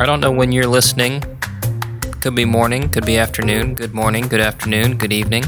I 0.00 0.06
don't 0.06 0.20
know 0.20 0.30
when 0.30 0.52
you're 0.52 0.68
listening. 0.68 1.24
Could 2.20 2.36
be 2.36 2.44
morning, 2.44 2.88
could 2.88 3.04
be 3.04 3.18
afternoon. 3.18 3.74
Good 3.74 3.94
morning, 3.94 4.28
good 4.28 4.40
afternoon, 4.40 4.96
good 4.96 5.12
evening, 5.12 5.42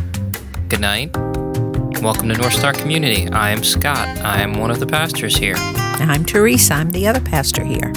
good 0.68 0.80
night. 0.80 1.16
Welcome 2.02 2.30
to 2.30 2.34
North 2.36 2.54
Star 2.54 2.72
Community. 2.72 3.28
I 3.28 3.50
am 3.50 3.62
Scott. 3.62 4.08
I 4.24 4.42
am 4.42 4.58
one 4.58 4.72
of 4.72 4.80
the 4.80 4.88
pastors 4.88 5.36
here. 5.36 5.54
I'm 5.56 6.24
Teresa. 6.24 6.74
I'm 6.74 6.90
the 6.90 7.06
other 7.06 7.20
pastor 7.20 7.62
here. 7.62 7.92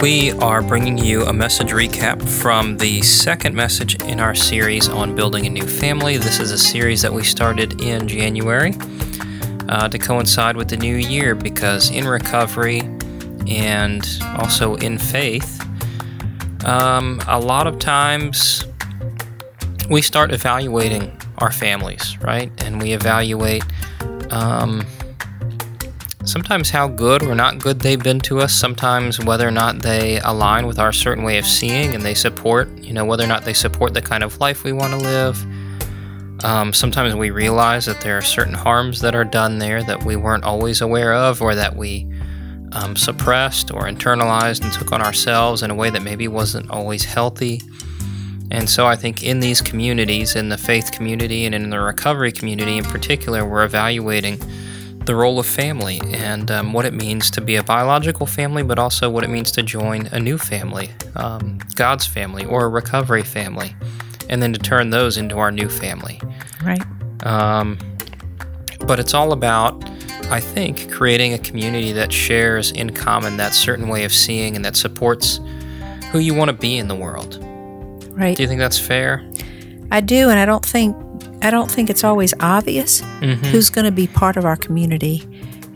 We 0.00 0.32
are 0.32 0.62
bringing 0.62 0.96
you 0.96 1.26
a 1.26 1.34
message 1.34 1.68
recap 1.68 2.26
from 2.26 2.78
the 2.78 3.02
second 3.02 3.54
message 3.54 4.02
in 4.04 4.20
our 4.20 4.34
series 4.34 4.88
on 4.88 5.14
building 5.14 5.44
a 5.44 5.50
new 5.50 5.68
family. 5.68 6.16
This 6.16 6.40
is 6.40 6.50
a 6.50 6.58
series 6.58 7.02
that 7.02 7.12
we 7.12 7.24
started 7.24 7.82
in 7.82 8.08
January 8.08 8.72
uh, 9.68 9.86
to 9.86 9.98
coincide 9.98 10.56
with 10.56 10.70
the 10.70 10.78
new 10.78 10.96
year 10.96 11.34
because 11.34 11.90
in 11.90 12.08
recovery 12.08 12.80
and 13.48 14.06
also 14.38 14.74
in 14.76 14.98
faith, 14.98 15.62
um, 16.64 17.20
a 17.28 17.38
lot 17.38 17.66
of 17.66 17.78
times 17.78 18.64
we 19.88 20.02
start 20.02 20.32
evaluating 20.32 21.16
our 21.38 21.52
families, 21.52 22.16
right? 22.20 22.50
And 22.58 22.80
we 22.80 22.92
evaluate 22.92 23.64
um, 24.30 24.84
sometimes 26.24 26.70
how 26.70 26.88
good 26.88 27.22
or 27.22 27.34
not 27.34 27.58
good 27.58 27.80
they've 27.80 28.02
been 28.02 28.20
to 28.20 28.40
us, 28.40 28.52
sometimes 28.52 29.20
whether 29.20 29.46
or 29.46 29.52
not 29.52 29.82
they 29.82 30.18
align 30.20 30.66
with 30.66 30.78
our 30.78 30.92
certain 30.92 31.24
way 31.24 31.38
of 31.38 31.46
seeing 31.46 31.94
and 31.94 32.02
they 32.02 32.14
support, 32.14 32.68
you 32.78 32.92
know, 32.92 33.04
whether 33.04 33.24
or 33.24 33.28
not 33.28 33.44
they 33.44 33.54
support 33.54 33.94
the 33.94 34.02
kind 34.02 34.24
of 34.24 34.38
life 34.40 34.64
we 34.64 34.72
want 34.72 34.92
to 34.92 34.98
live. 34.98 35.44
Um, 36.44 36.72
sometimes 36.72 37.14
we 37.14 37.30
realize 37.30 37.86
that 37.86 38.00
there 38.00 38.18
are 38.18 38.22
certain 38.22 38.54
harms 38.54 39.00
that 39.00 39.14
are 39.14 39.24
done 39.24 39.58
there 39.58 39.82
that 39.84 40.04
we 40.04 40.16
weren't 40.16 40.44
always 40.44 40.80
aware 40.80 41.14
of 41.14 41.40
or 41.40 41.54
that 41.54 41.76
we 41.76 42.06
um, 42.76 42.94
suppressed 42.94 43.70
or 43.70 43.82
internalized 43.82 44.62
and 44.62 44.72
took 44.72 44.92
on 44.92 45.00
ourselves 45.00 45.62
in 45.62 45.70
a 45.70 45.74
way 45.74 45.90
that 45.90 46.02
maybe 46.02 46.28
wasn't 46.28 46.68
always 46.70 47.04
healthy. 47.04 47.60
And 48.50 48.68
so 48.68 48.86
I 48.86 48.96
think 48.96 49.22
in 49.22 49.40
these 49.40 49.60
communities, 49.60 50.36
in 50.36 50.50
the 50.50 50.58
faith 50.58 50.92
community 50.92 51.46
and 51.46 51.54
in 51.54 51.70
the 51.70 51.80
recovery 51.80 52.32
community 52.32 52.76
in 52.76 52.84
particular, 52.84 53.44
we're 53.44 53.64
evaluating 53.64 54.38
the 55.04 55.14
role 55.14 55.38
of 55.38 55.46
family 55.46 56.00
and 56.12 56.50
um, 56.50 56.72
what 56.72 56.84
it 56.84 56.92
means 56.92 57.30
to 57.30 57.40
be 57.40 57.56
a 57.56 57.62
biological 57.62 58.26
family, 58.26 58.62
but 58.62 58.78
also 58.78 59.08
what 59.08 59.24
it 59.24 59.30
means 59.30 59.50
to 59.52 59.62
join 59.62 60.06
a 60.08 60.20
new 60.20 60.36
family, 60.36 60.90
um, 61.14 61.58
God's 61.76 62.06
family 62.06 62.44
or 62.44 62.66
a 62.66 62.68
recovery 62.68 63.22
family, 63.22 63.74
and 64.28 64.42
then 64.42 64.52
to 64.52 64.58
turn 64.58 64.90
those 64.90 65.16
into 65.16 65.38
our 65.38 65.50
new 65.50 65.68
family. 65.68 66.20
Right. 66.62 66.82
Um, 67.24 67.78
but 68.80 68.98
it's 68.98 69.14
all 69.14 69.32
about, 69.32 69.82
I 70.30 70.40
think, 70.40 70.90
creating 70.92 71.32
a 71.34 71.38
community 71.38 71.92
that 71.92 72.12
shares 72.12 72.70
in 72.72 72.90
common 72.90 73.36
that 73.38 73.52
certain 73.54 73.88
way 73.88 74.04
of 74.04 74.12
seeing 74.12 74.56
and 74.56 74.64
that 74.64 74.76
supports 74.76 75.40
who 76.12 76.18
you 76.18 76.34
want 76.34 76.48
to 76.50 76.56
be 76.56 76.76
in 76.78 76.88
the 76.88 76.94
world. 76.94 77.38
Right. 78.10 78.36
Do 78.36 78.42
you 78.42 78.48
think 78.48 78.60
that's 78.60 78.78
fair? 78.78 79.24
I 79.90 80.00
do, 80.00 80.30
and 80.30 80.38
I 80.38 80.44
don't 80.46 80.64
think 80.64 80.96
I 81.42 81.50
don't 81.50 81.70
think 81.70 81.90
it's 81.90 82.02
always 82.04 82.32
obvious 82.40 83.02
Mm-hmm. 83.02 83.44
who's 83.46 83.70
going 83.70 83.84
to 83.84 83.92
be 83.92 84.06
part 84.06 84.36
of 84.36 84.44
our 84.44 84.56
community 84.56 85.26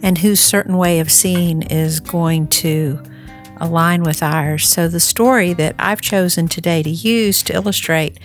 and 0.02 0.16
whose 0.18 0.40
certain 0.40 0.76
way 0.78 1.00
of 1.00 1.10
seeing 1.12 1.62
is 1.62 2.00
going 2.00 2.48
to 2.48 3.02
align 3.58 4.02
with 4.02 4.22
ours. 4.22 4.66
So 4.66 4.88
the 4.88 5.00
story 5.00 5.52
that 5.54 5.74
I've 5.78 6.00
chosen 6.00 6.48
today 6.48 6.82
to 6.82 6.88
use 6.90 7.42
to 7.44 7.54
illustrate, 7.54 8.18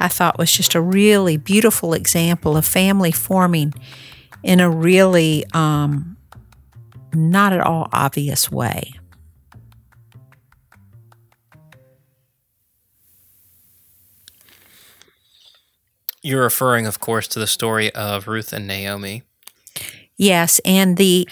I 0.00 0.08
thought 0.08 0.38
was 0.38 0.50
just 0.50 0.74
a 0.74 0.80
really 0.80 1.36
beautiful 1.36 1.92
example 1.92 2.56
of 2.56 2.64
family 2.64 3.12
forming 3.12 3.74
in 4.42 4.60
a 4.60 4.70
really 4.70 5.44
um, 5.52 6.16
not 7.14 7.52
at 7.52 7.60
all 7.60 7.88
obvious 7.92 8.50
way. 8.50 8.92
You're 16.22 16.42
referring, 16.42 16.86
of 16.86 16.98
course, 17.00 17.28
to 17.28 17.38
the 17.38 17.46
story 17.46 17.94
of 17.94 18.26
Ruth 18.26 18.52
and 18.52 18.66
Naomi. 18.66 19.22
Yes, 20.16 20.60
and 20.64 20.96
the 20.96 21.28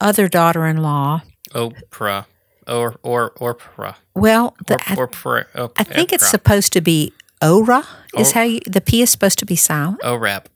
other 0.00 0.28
daughter-in-law. 0.28 1.22
Oprah. 1.50 2.26
Or, 2.66 2.96
or, 3.02 3.30
Oprah. 3.34 3.96
Well, 4.14 4.56
the, 4.66 4.74
Or, 4.96 5.08
or, 5.24 5.46
or, 5.54 5.72
I 5.76 5.84
think 5.84 6.12
it's 6.12 6.28
supposed 6.28 6.72
to 6.74 6.80
be 6.80 7.12
Ora. 7.40 7.84
Is 8.16 8.30
Oh. 8.30 8.34
how 8.34 8.42
you, 8.42 8.60
the 8.68 8.80
P 8.80 9.02
is 9.02 9.10
supposed 9.10 9.38
to 9.40 9.46
be 9.46 9.56
silent, 9.56 10.00
Oh, 10.02 10.14
rap. 10.16 10.48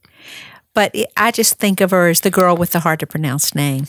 But 0.76 0.94
it, 0.94 1.10
I 1.16 1.30
just 1.30 1.58
think 1.58 1.80
of 1.80 1.90
her 1.90 2.08
as 2.08 2.20
the 2.20 2.30
girl 2.30 2.54
with 2.54 2.72
the 2.72 2.80
hard 2.80 3.00
to 3.00 3.06
pronounce 3.06 3.54
name. 3.54 3.86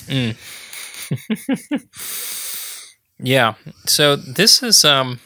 Yeah. 3.20 3.56
So 3.86 4.16
this 4.16 4.64
is 4.64 4.86
um 4.86 5.20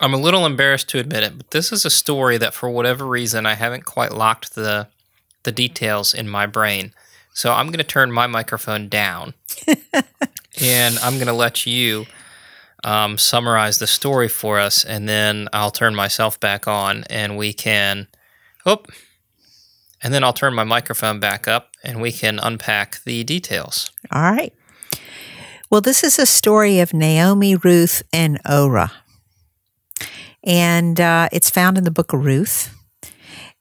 I'm 0.00 0.14
a 0.14 0.18
little 0.18 0.46
embarrassed 0.46 0.88
to 0.90 0.98
admit 0.98 1.22
it, 1.22 1.36
but 1.36 1.50
this 1.50 1.72
is 1.72 1.84
a 1.84 1.90
story 1.90 2.38
that 2.38 2.54
for 2.54 2.70
whatever 2.70 3.04
reason 3.04 3.46
I 3.46 3.54
haven't 3.54 3.84
quite 3.84 4.12
locked 4.12 4.54
the 4.54 4.88
the 5.42 5.52
details 5.52 6.14
in 6.14 6.28
my 6.28 6.46
brain. 6.46 6.92
So 7.34 7.52
I'm 7.52 7.66
going 7.66 7.78
to 7.78 7.84
turn 7.84 8.10
my 8.10 8.26
microphone 8.26 8.88
down 8.88 9.34
and 10.60 10.98
I'm 10.98 11.14
going 11.14 11.26
to 11.26 11.32
let 11.32 11.66
you 11.66 12.06
um, 12.84 13.18
summarize 13.18 13.78
the 13.78 13.86
story 13.86 14.28
for 14.28 14.58
us, 14.58 14.84
and 14.84 15.08
then 15.08 15.48
I'll 15.52 15.70
turn 15.70 15.94
myself 15.94 16.38
back 16.40 16.66
on, 16.68 17.04
and 17.10 17.36
we 17.36 17.52
can. 17.52 18.06
Oh, 18.64 18.82
and 20.02 20.12
then 20.12 20.24
I'll 20.24 20.32
turn 20.32 20.54
my 20.54 20.64
microphone 20.64 21.20
back 21.20 21.48
up, 21.48 21.70
and 21.82 22.00
we 22.00 22.12
can 22.12 22.38
unpack 22.38 23.02
the 23.04 23.24
details. 23.24 23.90
All 24.10 24.22
right. 24.22 24.52
Well, 25.70 25.80
this 25.80 26.02
is 26.02 26.18
a 26.18 26.26
story 26.26 26.80
of 26.80 26.94
Naomi, 26.94 27.54
Ruth, 27.56 28.02
and 28.12 28.40
Ora, 28.48 28.90
and 30.42 31.00
uh, 31.00 31.28
it's 31.30 31.50
found 31.50 31.76
in 31.76 31.84
the 31.84 31.90
book 31.90 32.12
of 32.12 32.24
Ruth, 32.24 32.74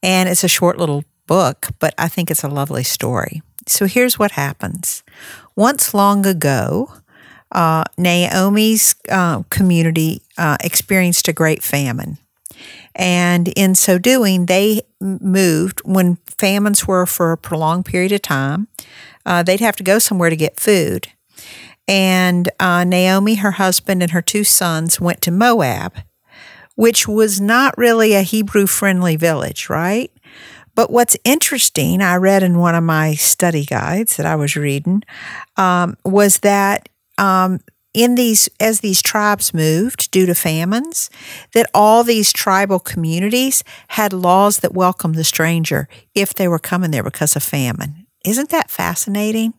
and 0.02 0.30
it's 0.30 0.44
a 0.44 0.48
short 0.48 0.78
little 0.78 1.04
book, 1.28 1.68
but 1.80 1.94
I 1.98 2.08
think 2.08 2.32
it's 2.32 2.44
a 2.44 2.48
lovely 2.48 2.84
story. 2.84 3.42
So 3.68 3.86
here's 3.86 4.18
what 4.18 4.32
happens. 4.32 5.04
Once 5.56 5.94
long 5.94 6.26
ago, 6.26 6.94
uh, 7.52 7.84
Naomi's 7.98 8.96
uh, 9.10 9.44
community 9.50 10.22
uh, 10.38 10.58
experienced 10.64 11.28
a 11.28 11.34
great 11.34 11.64
famine. 11.64 12.18
And 12.98 13.50
in 13.50 13.76
so 13.76 14.00
doing, 14.00 14.48
they 14.48 14.82
moved 15.00 15.82
when 15.86 16.18
famines 16.26 16.88
were 16.88 17.06
for 17.06 17.32
a 17.32 17.38
prolonged 17.38 17.86
period 17.86 18.12
of 18.12 18.24
time. 18.24 18.68
Uh, 19.26 19.44
they'd 19.44 19.60
have 19.60 19.76
to 19.76 19.84
go 19.84 20.00
somewhere 20.00 20.32
to 20.32 20.36
get 20.36 20.60
food. 20.60 21.08
And 21.88 22.50
uh, 22.60 22.84
Naomi, 22.84 23.36
her 23.36 23.52
husband, 23.52 24.02
and 24.02 24.12
her 24.12 24.22
two 24.22 24.44
sons 24.44 25.00
went 25.00 25.22
to 25.22 25.32
Moab, 25.32 25.94
which 26.76 27.08
was 27.08 27.40
not 27.40 27.78
really 27.78 28.14
a 28.14 28.24
Hebrew 28.24 28.66
friendly 28.66 29.16
village, 29.16 29.70
right? 29.70 30.12
But 30.74 30.92
what's 30.92 31.18
interesting, 31.24 32.02
I 32.02 32.16
read 32.16 32.44
in 32.44 32.58
one 32.58 32.76
of 32.76 32.84
my 32.84 33.14
study 33.14 33.64
guides 33.64 34.18
that 34.18 34.26
I 34.26 34.36
was 34.36 34.56
reading, 34.56 35.04
um, 35.56 35.98
was 36.04 36.40
that 36.40 36.90
um, 37.18 37.60
in 37.98 38.14
these 38.14 38.48
as 38.60 38.82
these 38.82 39.02
tribes 39.02 39.56
moved 39.56 40.12
due 40.12 40.28
to 40.28 40.36
famines, 40.36 41.10
that 41.54 41.70
all 41.74 42.04
these 42.04 42.32
tribal 42.32 42.80
communities 42.80 43.64
had 43.90 44.14
laws 44.14 44.60
that 44.60 44.76
welcomed 44.76 45.16
the 45.16 45.24
stranger 45.24 45.90
if 46.14 46.32
they 46.32 46.48
were 46.48 46.60
coming 46.60 46.92
there 46.92 47.02
because 47.02 47.36
of 47.36 47.42
famine. 47.42 48.06
Isn't 48.24 48.50
that 48.50 48.70
fascinating? 48.70 49.56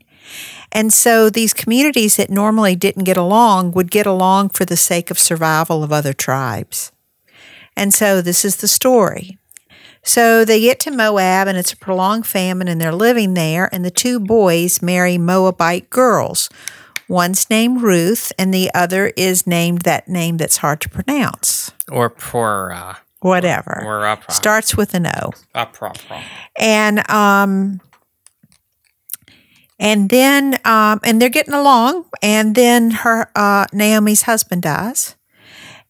And 0.71 0.93
so 0.93 1.31
these 1.31 1.53
communities 1.53 2.17
that 2.17 2.31
normally 2.31 2.77
didn't 2.77 3.05
get 3.05 3.17
along 3.17 3.73
would 3.73 3.91
get 3.91 4.07
along 4.07 4.51
for 4.51 4.65
the 4.65 4.77
sake 4.77 5.11
of 5.11 5.19
survival 5.19 5.83
of 5.83 5.93
other 5.93 6.13
tribes. 6.13 6.93
And 7.77 7.93
so 7.93 8.23
this 8.23 8.45
is 8.45 8.57
the 8.57 8.69
story. 8.69 9.37
So 10.05 10.45
they 10.45 10.61
get 10.61 10.79
to 10.81 10.93
Moab 10.93 11.49
and 11.49 11.59
it's 11.59 11.73
a 11.73 11.77
prolonged 11.77 12.27
famine 12.27 12.69
and 12.69 12.81
they're 12.81 12.93
living 12.93 13.35
there 13.35 13.69
and 13.73 13.85
the 13.85 13.91
two 13.91 14.21
boys 14.21 14.81
marry 14.81 15.19
Moabite 15.19 15.91
girls. 15.91 16.49
One's 17.09 17.49
named 17.49 17.83
Ruth 17.83 18.33
and 18.39 18.53
the 18.53 18.71
other 18.75 19.13
is 19.17 19.47
named 19.47 19.83
that 19.83 20.09
name 20.09 20.37
that's 20.37 20.59
hard 20.59 20.81
to 20.83 20.89
pronounce. 20.89 21.73
Or 21.91 22.11
Pora. 22.11 22.99
Whatever. 23.21 23.83
Or 23.85 24.07
Opera. 24.07 24.33
Starts 24.33 24.77
with 24.77 24.95
an 24.95 25.07
O. 25.07 25.31
Opera. 25.55 25.95
and 26.57 27.09
um 27.11 27.81
and 29.79 30.11
then 30.11 30.59
um 30.65 31.01
and 31.03 31.21
they're 31.21 31.29
getting 31.29 31.55
along 31.55 32.05
and 32.23 32.55
then 32.55 32.91
her 32.91 33.31
uh 33.35 33.67
Naomi's 33.73 34.23
husband 34.23 34.63
dies 34.63 35.17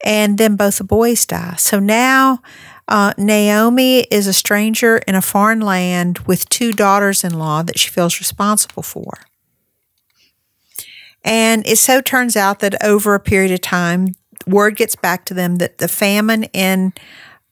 and 0.05 0.39
then 0.39 0.57
both 0.57 0.79
the 0.79 0.85
boys 0.85 1.27
die 1.27 1.57
so 1.59 1.79
now 1.81 2.41
uh, 2.89 3.13
Naomi 3.19 4.01
is 4.11 4.27
a 4.27 4.33
stranger 4.33 4.97
in 5.07 5.15
a 5.15 5.21
foreign 5.21 5.61
land 5.61 6.21
with 6.21 6.49
two 6.49 6.73
daughters 6.73 7.23
in 7.23 7.39
law 7.39 7.63
that 7.63 7.79
she 7.79 7.91
feels 7.91 8.19
responsible 8.19 8.83
for. 8.83 9.13
And 11.29 11.67
it 11.67 11.77
so 11.77 12.01
turns 12.01 12.37
out 12.37 12.61
that 12.61 12.83
over 12.83 13.15
a 13.15 13.21
period 13.21 13.53
of 13.53 13.61
time, 13.61 14.15
word 14.47 14.77
gets 14.77 14.97
back 14.97 15.27
to 15.27 15.35
them 15.35 15.57
that 15.57 15.77
the 15.77 15.87
famine 15.87 16.45
in 16.55 16.95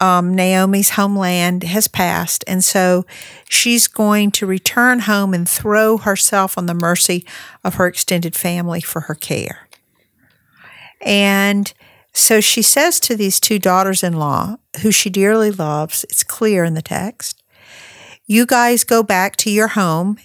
um, 0.01 0.35
Naomi's 0.35 0.91
homeland 0.91 1.63
has 1.63 1.87
passed. 1.87 2.43
And 2.47 2.65
so 2.65 3.05
she's 3.51 3.87
going 3.87 4.31
to 4.33 4.47
return 4.47 5.01
home 5.01 5.35
and 5.35 5.47
throw 5.47 5.99
herself 5.99 6.57
on 6.57 6.65
the 6.65 6.75
mercy 6.75 7.27
of 7.63 7.75
her 7.75 7.87
extended 7.87 8.35
family 8.35 8.81
for 8.81 9.03
her 9.03 9.15
care. 9.15 9.69
And 11.03 11.71
so 12.15 12.41
she 12.41 12.63
says 12.63 12.99
to 13.01 13.15
these 13.15 13.39
two 13.39 13.59
daughters 13.59 14.03
in 14.03 14.15
law, 14.15 14.57
who 14.81 14.91
she 14.91 15.11
dearly 15.11 15.51
loves, 15.51 16.05
it's 16.05 16.25
clear 16.25 16.65
in 16.65 16.73
the 16.73 16.81
text, 16.81 17.43
you 18.27 18.47
guys 18.47 18.85
go 18.85 19.03
back 19.03 19.37
to 19.37 19.51
your 19.51 19.69
home, 19.69 20.17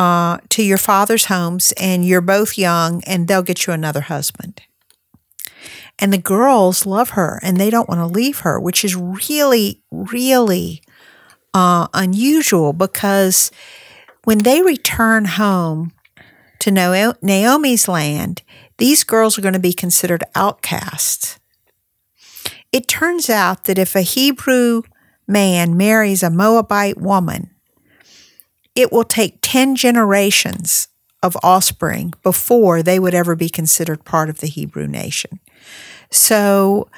uh, 0.00 0.38
to 0.48 0.62
your 0.62 0.78
father's 0.78 1.26
homes, 1.26 1.74
and 1.76 2.06
you're 2.06 2.22
both 2.22 2.56
young, 2.56 3.04
and 3.04 3.28
they'll 3.28 3.42
get 3.42 3.66
you 3.66 3.74
another 3.74 4.00
husband. 4.00 4.62
And 5.98 6.10
the 6.10 6.18
girls 6.18 6.86
love 6.86 7.10
her 7.10 7.38
and 7.42 7.58
they 7.58 7.68
don't 7.68 7.86
want 7.86 8.00
to 8.00 8.06
leave 8.06 8.38
her, 8.38 8.58
which 8.58 8.82
is 8.82 8.96
really, 8.96 9.82
really 9.90 10.82
uh, 11.52 11.88
unusual 11.92 12.72
because 12.72 13.50
when 14.24 14.38
they 14.38 14.62
return 14.62 15.26
home 15.26 15.92
to 16.60 16.70
Naomi's 16.70 17.86
land, 17.86 18.40
these 18.78 19.04
girls 19.04 19.36
are 19.36 19.42
going 19.42 19.52
to 19.52 19.60
be 19.60 19.74
considered 19.74 20.24
outcasts. 20.34 21.38
It 22.72 22.88
turns 22.88 23.28
out 23.28 23.64
that 23.64 23.76
if 23.78 23.94
a 23.94 24.00
Hebrew 24.00 24.82
man 25.28 25.76
marries 25.76 26.22
a 26.22 26.30
Moabite 26.30 26.96
woman, 26.96 27.49
it 28.80 28.92
will 28.92 29.04
take 29.04 29.38
10 29.42 29.76
generations 29.76 30.88
of 31.22 31.36
offspring 31.42 32.14
before 32.22 32.82
they 32.82 32.98
would 32.98 33.14
ever 33.14 33.36
be 33.36 33.48
considered 33.48 34.04
part 34.04 34.30
of 34.30 34.38
the 34.38 34.46
Hebrew 34.46 34.86
nation. 34.86 35.38
So 36.10 36.88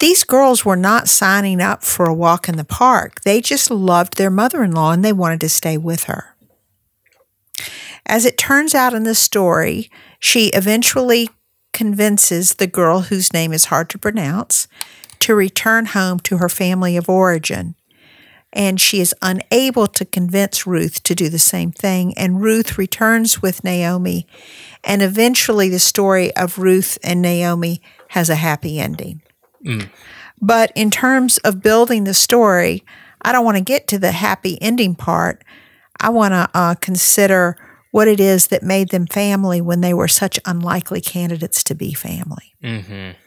these 0.00 0.24
girls 0.24 0.64
were 0.64 0.76
not 0.76 1.08
signing 1.08 1.60
up 1.60 1.84
for 1.84 2.06
a 2.06 2.14
walk 2.14 2.48
in 2.48 2.56
the 2.56 2.64
park. 2.64 3.20
They 3.22 3.40
just 3.40 3.70
loved 3.70 4.16
their 4.16 4.30
mother 4.30 4.62
in 4.62 4.72
law 4.72 4.92
and 4.92 5.04
they 5.04 5.12
wanted 5.12 5.40
to 5.42 5.48
stay 5.48 5.76
with 5.76 6.04
her. 6.04 6.34
As 8.06 8.24
it 8.24 8.38
turns 8.38 8.74
out 8.74 8.94
in 8.94 9.04
the 9.04 9.14
story, 9.14 9.90
she 10.18 10.48
eventually 10.48 11.28
convinces 11.72 12.54
the 12.54 12.66
girl 12.66 13.02
whose 13.02 13.32
name 13.32 13.52
is 13.52 13.66
hard 13.66 13.88
to 13.90 13.98
pronounce 13.98 14.66
to 15.20 15.34
return 15.34 15.86
home 15.86 16.18
to 16.20 16.38
her 16.38 16.48
family 16.48 16.96
of 16.96 17.08
origin. 17.08 17.74
And 18.52 18.80
she 18.80 19.00
is 19.00 19.14
unable 19.22 19.86
to 19.86 20.04
convince 20.04 20.66
Ruth 20.66 21.02
to 21.04 21.14
do 21.14 21.28
the 21.28 21.38
same 21.38 21.70
thing. 21.70 22.16
And 22.18 22.42
Ruth 22.42 22.78
returns 22.78 23.40
with 23.40 23.62
Naomi. 23.62 24.26
And 24.82 25.02
eventually, 25.02 25.68
the 25.68 25.78
story 25.78 26.34
of 26.36 26.58
Ruth 26.58 26.98
and 27.04 27.22
Naomi 27.22 27.80
has 28.08 28.28
a 28.28 28.34
happy 28.34 28.80
ending. 28.80 29.22
Mm. 29.64 29.88
But 30.40 30.72
in 30.74 30.90
terms 30.90 31.38
of 31.38 31.62
building 31.62 32.04
the 32.04 32.14
story, 32.14 32.82
I 33.22 33.32
don't 33.32 33.44
want 33.44 33.58
to 33.58 33.62
get 33.62 33.86
to 33.88 33.98
the 33.98 34.12
happy 34.12 34.60
ending 34.60 34.94
part. 34.94 35.44
I 36.00 36.08
want 36.08 36.32
to 36.32 36.48
uh, 36.54 36.74
consider 36.76 37.56
what 37.90 38.08
it 38.08 38.20
is 38.20 38.48
that 38.48 38.62
made 38.62 38.90
them 38.90 39.06
family 39.06 39.60
when 39.60 39.80
they 39.80 39.92
were 39.92 40.08
such 40.08 40.40
unlikely 40.46 41.00
candidates 41.00 41.62
to 41.64 41.74
be 41.74 41.92
family. 41.92 42.54
Mm-hmm. 42.62 43.18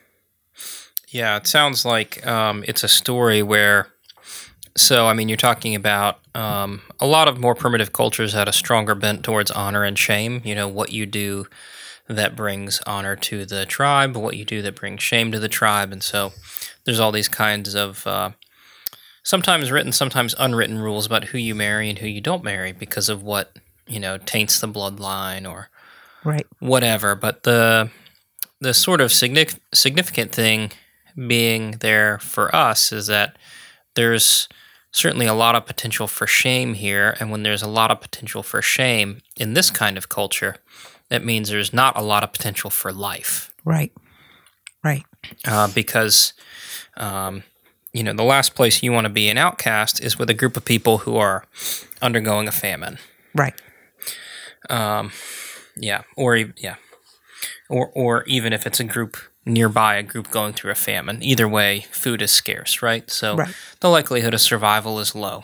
Yeah, 1.10 1.38
it 1.38 1.48
sounds 1.48 1.86
like 1.86 2.26
um, 2.26 2.64
it's 2.68 2.84
a 2.84 2.88
story 2.88 3.44
where. 3.44 3.88
So, 4.76 5.08
I 5.08 5.14
mean, 5.14 5.30
you're 5.30 5.38
talking 5.38 5.76
about 5.76 6.20
um, 6.34 6.82
a 7.00 7.06
lot 7.06 7.28
of 7.28 7.40
more 7.40 7.54
primitive 7.54 7.94
cultures 7.94 8.34
had 8.34 8.48
a 8.48 8.54
stronger 8.54 8.96
bent 8.96 9.24
towards 9.24 9.52
honor 9.52 9.84
and 9.84 9.98
shame. 9.98 10.42
You 10.44 10.56
know, 10.56 10.68
what 10.68 10.92
you 10.92 11.06
do 11.06 11.48
that 12.08 12.36
brings 12.36 12.82
honor 12.86 13.16
to 13.16 13.46
the 13.46 13.66
tribe, 13.66 14.16
what 14.16 14.36
you 14.36 14.46
do 14.46 14.62
that 14.62 14.76
brings 14.76 15.02
shame 15.02 15.32
to 15.32 15.40
the 15.40 15.48
tribe. 15.48 15.92
And 15.92 16.04
so 16.04 16.34
there's 16.84 17.00
all 17.00 17.12
these 17.12 17.30
kinds 17.30 17.76
of 17.76 18.06
uh, 18.08 18.32
sometimes 19.24 19.72
written, 19.72 19.92
sometimes 19.92 20.36
unwritten 20.38 20.80
rules 20.80 21.06
about 21.06 21.26
who 21.26 21.38
you 21.38 21.56
marry 21.56 21.90
and 21.90 22.00
who 22.00 22.08
you 22.08 22.22
don't 22.22 22.44
marry 22.44 22.72
because 22.72 23.10
of 23.10 23.24
what, 23.24 23.58
you 23.88 24.00
know, 24.00 24.18
taints 24.18 24.60
the 24.60 24.68
bloodline 24.68 25.50
or 25.50 25.70
right. 26.24 26.48
whatever. 26.60 27.16
But 27.16 27.44
the 27.44 27.90
the 28.60 28.74
sort 28.74 29.02
of 29.02 29.12
significant 29.12 30.32
thing 30.32 30.72
being 31.28 31.72
there 31.80 32.18
for 32.20 32.54
us 32.56 32.94
is 32.94 33.08
that 33.08 33.38
there's 33.96 34.48
certainly 34.94 35.26
a 35.26 35.34
lot 35.34 35.56
of 35.56 35.66
potential 35.66 36.08
for 36.08 36.26
shame 36.26 36.76
here. 36.76 37.18
And 37.20 37.32
when 37.32 37.44
there's 37.44 37.64
a 37.64 37.68
lot 37.68 37.92
of 37.92 38.00
potential 38.00 38.44
for 38.44 38.62
shame 38.62 39.22
in 39.36 39.54
this 39.54 39.70
kind 39.70 39.98
of 39.98 40.08
culture, 40.08 40.58
that 41.10 41.26
means 41.26 41.50
there's 41.50 41.74
not 41.74 41.98
a 41.98 42.02
lot 42.02 42.24
of 42.24 42.32
potential 42.32 42.70
for 42.70 42.94
life. 42.94 43.54
Right. 43.66 43.92
Right. 44.84 45.04
Uh, 45.46 45.68
because, 45.74 46.34
um, 46.96 47.44
you 47.92 48.04
know, 48.04 48.14
the 48.14 48.24
last 48.24 48.56
place 48.56 48.84
you 48.84 48.92
want 48.92 49.06
to 49.06 49.14
be 49.14 49.30
an 49.30 49.38
outcast 49.38 50.02
is 50.02 50.20
with 50.20 50.30
a 50.30 50.34
group 50.34 50.56
of 50.56 50.64
people 50.64 51.00
who 51.00 51.18
are 51.18 51.46
undergoing 52.02 52.48
a 52.48 52.52
famine. 52.52 53.00
Right. 53.34 53.60
Um, 54.70 55.12
yeah. 55.76 56.04
Or, 56.16 56.36
yeah. 56.36 56.76
Or, 57.70 57.88
or 57.96 58.24
even 58.26 58.54
if 58.54 58.68
it's 58.68 58.80
a 58.80 58.84
group 58.84 59.18
nearby, 59.46 59.96
a 59.96 60.04
group 60.04 60.32
going 60.32 60.54
through 60.54 60.72
a 60.72 60.76
famine. 60.76 61.22
Either 61.22 61.48
way, 61.48 61.86
food 61.92 62.22
is 62.22 62.32
scarce, 62.32 62.82
right? 62.82 63.10
So 63.10 63.36
right. 63.36 63.54
the 63.80 63.90
likelihood 63.90 64.34
of 64.34 64.42
survival 64.42 65.00
is 65.00 65.16
low. 65.16 65.44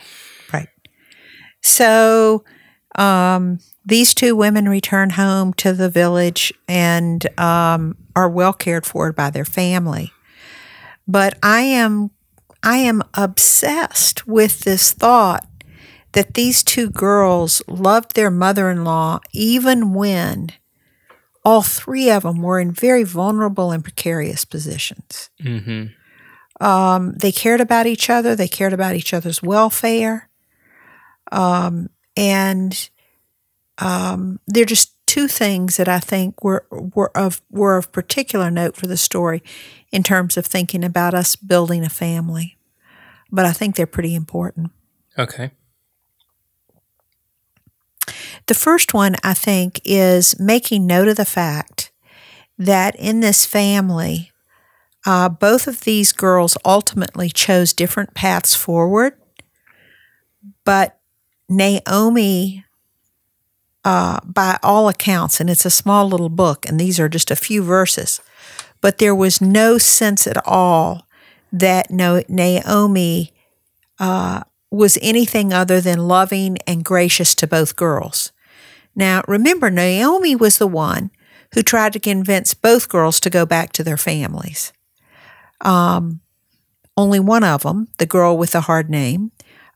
Right. 0.54 0.70
So, 1.62 2.44
um, 2.96 3.60
these 3.86 4.14
two 4.14 4.36
women 4.36 4.70
return 4.70 5.12
home 5.12 5.54
to 5.56 5.74
the 5.74 5.90
village 5.90 6.54
and 6.68 7.26
um, 7.40 7.98
are 8.16 8.30
well 8.30 8.54
cared 8.54 8.86
for 8.86 9.12
by 9.12 9.30
their 9.30 9.46
family. 9.46 10.12
But 11.08 11.38
I 11.42 11.62
am 11.62 12.12
I 12.62 12.78
am 12.78 13.02
obsessed 13.14 14.28
with 14.28 14.62
this 14.62 14.92
thought 14.92 15.48
that 16.12 16.34
these 16.34 16.64
two 16.64 16.90
girls 16.90 17.62
loved 17.68 18.16
their 18.16 18.30
mother-in-law 18.30 19.20
even 19.32 19.94
when 19.94 20.52
all 21.44 21.62
three 21.62 22.10
of 22.10 22.24
them 22.24 22.42
were 22.42 22.60
in 22.60 22.72
very 22.72 23.04
vulnerable 23.04 23.72
and 23.72 23.84
precarious 23.84 24.46
positions. 24.46 25.30
Mm-hmm. 25.42 26.64
Um, 26.64 27.14
they 27.14 27.32
cared 27.32 27.62
about 27.62 27.88
each 27.88 28.10
other. 28.10 28.36
They 28.36 28.48
cared 28.48 28.74
about 28.74 28.96
each 28.96 29.14
other's 29.14 29.42
welfare. 29.42 30.30
Um, 31.32 31.90
and 32.18 32.90
um, 33.78 34.40
they're 34.48 34.66
just 34.66 34.96
two 35.06 35.28
things 35.28 35.78
that 35.78 35.88
I 35.88 36.00
think 36.00 36.44
were 36.44 36.68
were 36.70 37.16
of 37.18 37.42
were 37.50 37.78
of 37.78 37.92
particular 37.92 38.52
note 38.52 38.76
for 38.76 38.88
the 38.88 38.98
story 38.98 39.42
in 39.92 40.04
terms 40.04 40.38
of 40.38 40.46
thinking 40.46 40.84
about 40.84 41.14
us 41.14 41.36
building 41.36 41.84
a 41.84 41.90
family. 41.90 42.58
But 43.32 43.46
I 43.46 43.54
think 43.54 43.76
they're 43.76 43.88
pretty 43.88 44.14
important. 44.14 44.72
Okay. 45.18 45.52
The 48.48 48.56
first 48.56 48.94
one 48.94 49.16
I 49.24 49.34
think 49.34 49.80
is 49.86 50.40
making 50.40 50.86
note 50.86 51.08
of 51.08 51.18
the 51.18 51.26
fact 51.26 51.92
that 52.58 52.96
in 52.96 53.20
this 53.20 53.46
family, 53.46 54.32
uh, 55.06 55.30
both 55.30 55.68
of 55.68 55.82
these 55.82 56.12
girls 56.12 56.58
ultimately 56.66 57.30
chose 57.30 57.74
different 57.74 58.14
paths 58.14 58.54
forward, 58.54 59.14
but 60.66 61.00
Naomi 61.48 62.66
uh, 63.86 64.20
by 64.26 64.58
all 64.62 64.90
accounts, 64.90 65.40
and 65.40 65.50
it's 65.50 65.66
a 65.66 65.70
small 65.70 66.08
little 66.08 66.30
book, 66.30 66.68
and 66.68 66.80
these 66.80 67.00
are 67.00 67.10
just 67.10 67.32
a 67.32 67.36
few 67.36 67.64
verses, 67.64 68.22
but 68.82 68.98
there 68.98 69.16
was 69.16 69.42
no 69.42 69.78
sense 69.78 70.28
at 70.28 70.46
all 70.46 71.08
that 71.52 71.90
no, 71.90 72.22
Naomi 72.28 73.34
uh, 74.00 74.44
was 74.72 74.98
anything 75.02 75.52
other 75.52 75.82
than 75.82 76.08
loving 76.08 76.58
and 76.68 76.86
gracious 76.86 77.34
to 77.36 77.48
both 77.48 77.76
girls. 77.76 78.32
Now, 78.96 79.24
remember, 79.28 79.70
Naomi 79.70 80.36
was 80.36 80.58
the 80.58 80.68
one 80.68 81.12
who 81.54 81.64
tried 81.64 81.94
to 81.94 82.00
convince 82.00 82.54
both 82.54 82.90
girls 82.90 83.20
to 83.22 83.30
go 83.30 83.46
back 83.46 83.72
to 83.74 83.84
their 83.84 83.98
families. 83.98 84.72
Um, 85.62 86.22
only 86.96 87.20
one 87.20 87.44
of 87.44 87.64
them, 87.64 87.88
the 87.98 88.06
girl 88.06 88.38
with 88.38 88.52
the 88.52 88.62
hard 88.62 88.90
name, 88.90 89.32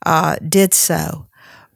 uh, 0.05 0.35
did 0.47 0.73
so. 0.73 1.27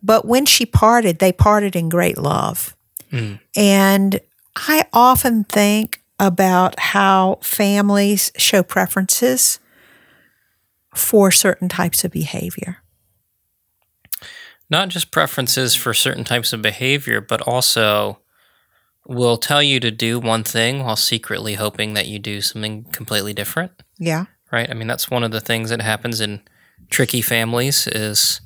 But 0.03 0.25
when 0.25 0.45
she 0.45 0.65
parted, 0.65 1.19
they 1.19 1.31
parted 1.31 1.75
in 1.75 1.89
great 1.89 2.17
love. 2.17 2.75
Mm. 3.11 3.39
And 3.55 4.19
I 4.55 4.85
often 4.93 5.43
think 5.45 6.01
about 6.19 6.79
how 6.79 7.39
families 7.41 8.31
show 8.37 8.63
preferences 8.63 9.59
for 10.93 11.31
certain 11.31 11.69
types 11.69 12.03
of 12.03 12.11
behavior. 12.11 12.77
Not 14.69 14.89
just 14.89 15.11
preferences 15.11 15.75
for 15.75 15.93
certain 15.93 16.23
types 16.23 16.53
of 16.53 16.61
behavior, 16.61 17.21
but 17.21 17.41
also 17.41 18.19
will 19.07 19.37
tell 19.37 19.63
you 19.63 19.79
to 19.79 19.89
do 19.89 20.19
one 20.19 20.43
thing 20.43 20.83
while 20.83 20.97
secretly 20.97 21.53
hoping 21.53 21.93
that 21.93 22.07
you 22.07 22.19
do 22.19 22.41
something 22.41 22.83
completely 22.91 23.33
different. 23.33 23.71
Yeah. 23.97 24.25
Right? 24.51 24.69
I 24.69 24.73
mean, 24.73 24.87
that's 24.87 25.09
one 25.09 25.23
of 25.23 25.31
the 25.31 25.39
things 25.39 25.69
that 25.69 25.81
happens 25.81 26.19
in 26.19 26.41
tricky 26.89 27.21
families 27.21 27.87
is 27.87 28.41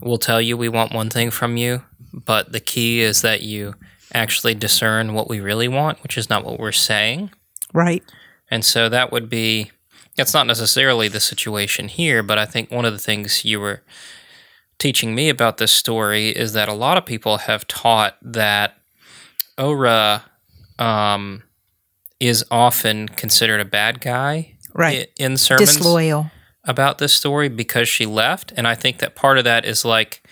we'll 0.00 0.18
tell 0.18 0.40
you 0.40 0.56
we 0.56 0.68
want 0.68 0.92
one 0.94 1.08
thing 1.08 1.30
from 1.30 1.56
you, 1.56 1.82
but 2.12 2.52
the 2.52 2.60
key 2.60 3.00
is 3.00 3.22
that 3.22 3.42
you 3.42 3.74
actually 4.12 4.54
discern 4.54 5.14
what 5.14 5.28
we 5.28 5.40
really 5.40 5.68
want, 5.68 6.02
which 6.02 6.18
is 6.18 6.28
not 6.28 6.44
what 6.44 6.58
we're 6.58 6.72
saying. 6.72 7.30
Right. 7.72 8.02
And 8.50 8.64
so 8.64 8.88
that 8.88 9.12
would 9.12 9.30
be 9.30 9.70
that's 10.16 10.34
not 10.34 10.46
necessarily 10.46 11.08
the 11.08 11.20
situation 11.20 11.88
here, 11.88 12.22
but 12.22 12.36
I 12.36 12.44
think 12.44 12.70
one 12.70 12.84
of 12.84 12.92
the 12.92 12.98
things 12.98 13.44
you 13.44 13.60
were 13.60 13.82
teaching 14.80 15.14
me 15.14 15.28
about 15.28 15.58
this 15.58 15.70
story 15.70 16.30
is 16.30 16.52
that 16.54 16.68
a 16.68 16.72
lot 16.72 16.96
of 16.96 17.06
people 17.06 17.38
have 17.38 17.66
taught 17.68 18.16
that 18.22 18.74
Ora 19.56 20.24
um, 20.78 21.42
is 22.18 22.44
often 22.50 23.08
considered 23.08 23.60
a 23.60 23.64
bad 23.64 24.00
guy 24.00 24.56
Right. 24.74 25.08
i- 25.18 25.22
in 25.22 25.36
sermons 25.36 25.76
Disloyal. 25.76 26.30
about 26.64 26.98
this 26.98 27.12
story 27.12 27.48
because 27.48 27.88
she 27.88 28.06
left. 28.06 28.52
And 28.56 28.66
I 28.66 28.74
think 28.74 28.98
that 28.98 29.14
part 29.14 29.38
of 29.38 29.44
that 29.44 29.64
is 29.64 29.84
like 29.84 30.22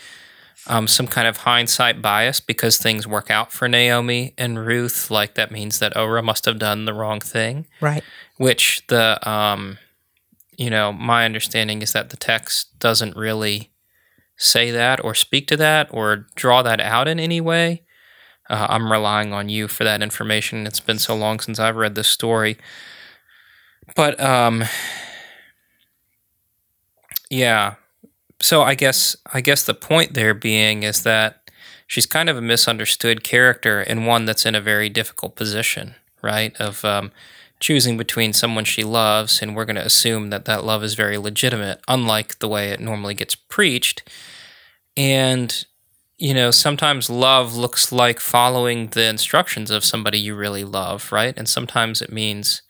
um, 0.66 0.86
some 0.86 1.06
kind 1.06 1.26
of 1.26 1.38
hindsight 1.38 2.02
bias 2.02 2.40
because 2.40 2.76
things 2.76 3.06
work 3.06 3.30
out 3.30 3.52
for 3.52 3.68
Naomi 3.68 4.34
and 4.36 4.66
Ruth. 4.66 5.10
Like 5.10 5.34
that 5.34 5.50
means 5.50 5.78
that 5.78 5.96
Ora 5.96 6.22
must 6.22 6.44
have 6.44 6.58
done 6.58 6.84
the 6.84 6.92
wrong 6.92 7.20
thing, 7.20 7.66
Right. 7.80 8.04
which 8.36 8.82
the, 8.88 9.18
um, 9.28 9.78
you 10.58 10.68
know, 10.68 10.92
my 10.92 11.24
understanding 11.24 11.80
is 11.80 11.92
that 11.92 12.10
the 12.10 12.16
text 12.18 12.78
doesn't 12.80 13.16
really 13.16 13.70
say 14.38 14.70
that 14.70 15.04
or 15.04 15.14
speak 15.14 15.46
to 15.48 15.56
that 15.58 15.88
or 15.90 16.26
draw 16.36 16.62
that 16.62 16.80
out 16.80 17.08
in 17.08 17.20
any 17.20 17.40
way. 17.40 17.82
Uh, 18.48 18.66
I'm 18.70 18.90
relying 18.90 19.34
on 19.34 19.50
you 19.50 19.68
for 19.68 19.84
that 19.84 20.02
information. 20.02 20.66
It's 20.66 20.80
been 20.80 20.98
so 20.98 21.14
long 21.14 21.40
since 21.40 21.58
I've 21.58 21.76
read 21.76 21.94
this 21.94 22.08
story. 22.08 22.56
But 23.94 24.18
um, 24.20 24.64
yeah. 27.30 27.74
So 28.40 28.62
I 28.62 28.74
guess 28.74 29.16
I 29.32 29.40
guess 29.40 29.64
the 29.64 29.74
point 29.74 30.14
there 30.14 30.34
being 30.34 30.82
is 30.84 31.02
that 31.02 31.50
she's 31.86 32.06
kind 32.06 32.28
of 32.28 32.36
a 32.36 32.42
misunderstood 32.42 33.24
character 33.24 33.80
and 33.80 34.06
one 34.06 34.24
that's 34.24 34.46
in 34.46 34.54
a 34.54 34.60
very 34.60 34.88
difficult 34.88 35.36
position, 35.36 35.96
right? 36.22 36.56
Of 36.60 36.84
um, 36.84 37.10
choosing 37.60 37.96
between 37.96 38.32
someone 38.32 38.64
she 38.64 38.84
loves, 38.84 39.42
and 39.42 39.54
we're 39.54 39.64
going 39.64 39.76
to 39.76 39.84
assume 39.84 40.30
that 40.30 40.44
that 40.44 40.64
love 40.64 40.84
is 40.84 40.94
very 40.94 41.18
legitimate, 41.18 41.80
unlike 41.88 42.38
the 42.38 42.48
way 42.48 42.70
it 42.70 42.80
normally 42.80 43.14
gets 43.14 43.34
preached. 43.34 44.02
And 44.96 45.64
you 46.18 46.34
know, 46.34 46.50
sometimes 46.50 47.08
love 47.08 47.54
looks 47.54 47.92
like 47.92 48.18
following 48.18 48.88
the 48.88 49.04
instructions 49.04 49.70
of 49.70 49.84
somebody 49.84 50.18
you 50.18 50.34
really 50.34 50.64
love, 50.64 51.12
right? 51.12 51.32
And 51.36 51.48
sometimes 51.48 52.02
it 52.02 52.12
means 52.12 52.62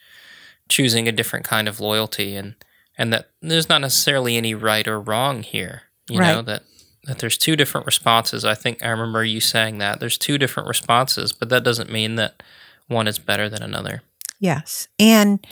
choosing 0.68 1.08
a 1.08 1.12
different 1.12 1.46
kind 1.46 1.66
of 1.66 1.80
loyalty 1.80 2.36
and 2.36 2.54
and 2.98 3.12
that 3.12 3.30
there's 3.40 3.68
not 3.68 3.80
necessarily 3.80 4.36
any 4.36 4.54
right 4.54 4.86
or 4.86 5.00
wrong 5.00 5.42
here. 5.42 5.82
You 6.10 6.20
know 6.20 6.42
that 6.42 6.62
that 7.04 7.20
there's 7.20 7.38
two 7.38 7.56
different 7.56 7.86
responses. 7.86 8.44
I 8.44 8.54
think 8.54 8.84
I 8.84 8.88
remember 8.88 9.24
you 9.24 9.40
saying 9.40 9.78
that 9.78 9.98
there's 9.98 10.18
two 10.18 10.36
different 10.36 10.68
responses, 10.68 11.32
but 11.32 11.48
that 11.48 11.64
doesn't 11.64 11.90
mean 11.90 12.16
that 12.16 12.42
one 12.86 13.08
is 13.08 13.18
better 13.18 13.48
than 13.48 13.62
another. 13.62 14.02
Yes. 14.38 14.88
And 14.98 15.44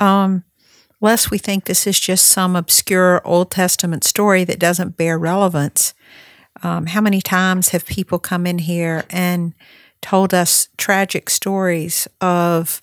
um, 0.00 0.44
lest 1.00 1.30
we 1.30 1.38
think 1.38 1.64
this 1.64 1.86
is 1.86 1.98
just 1.98 2.26
some 2.26 2.56
obscure 2.56 3.20
Old 3.26 3.50
Testament 3.50 4.04
story 4.04 4.44
that 4.44 4.58
doesn't 4.58 4.96
bear 4.96 5.18
relevance, 5.18 5.94
um, 6.62 6.86
how 6.86 7.00
many 7.00 7.20
times 7.20 7.70
have 7.70 7.86
people 7.86 8.18
come 8.18 8.46
in 8.46 8.58
here 8.58 9.04
and 9.10 9.54
told 10.00 10.34
us 10.34 10.68
tragic 10.76 11.30
stories 11.30 12.08
of 12.20 12.80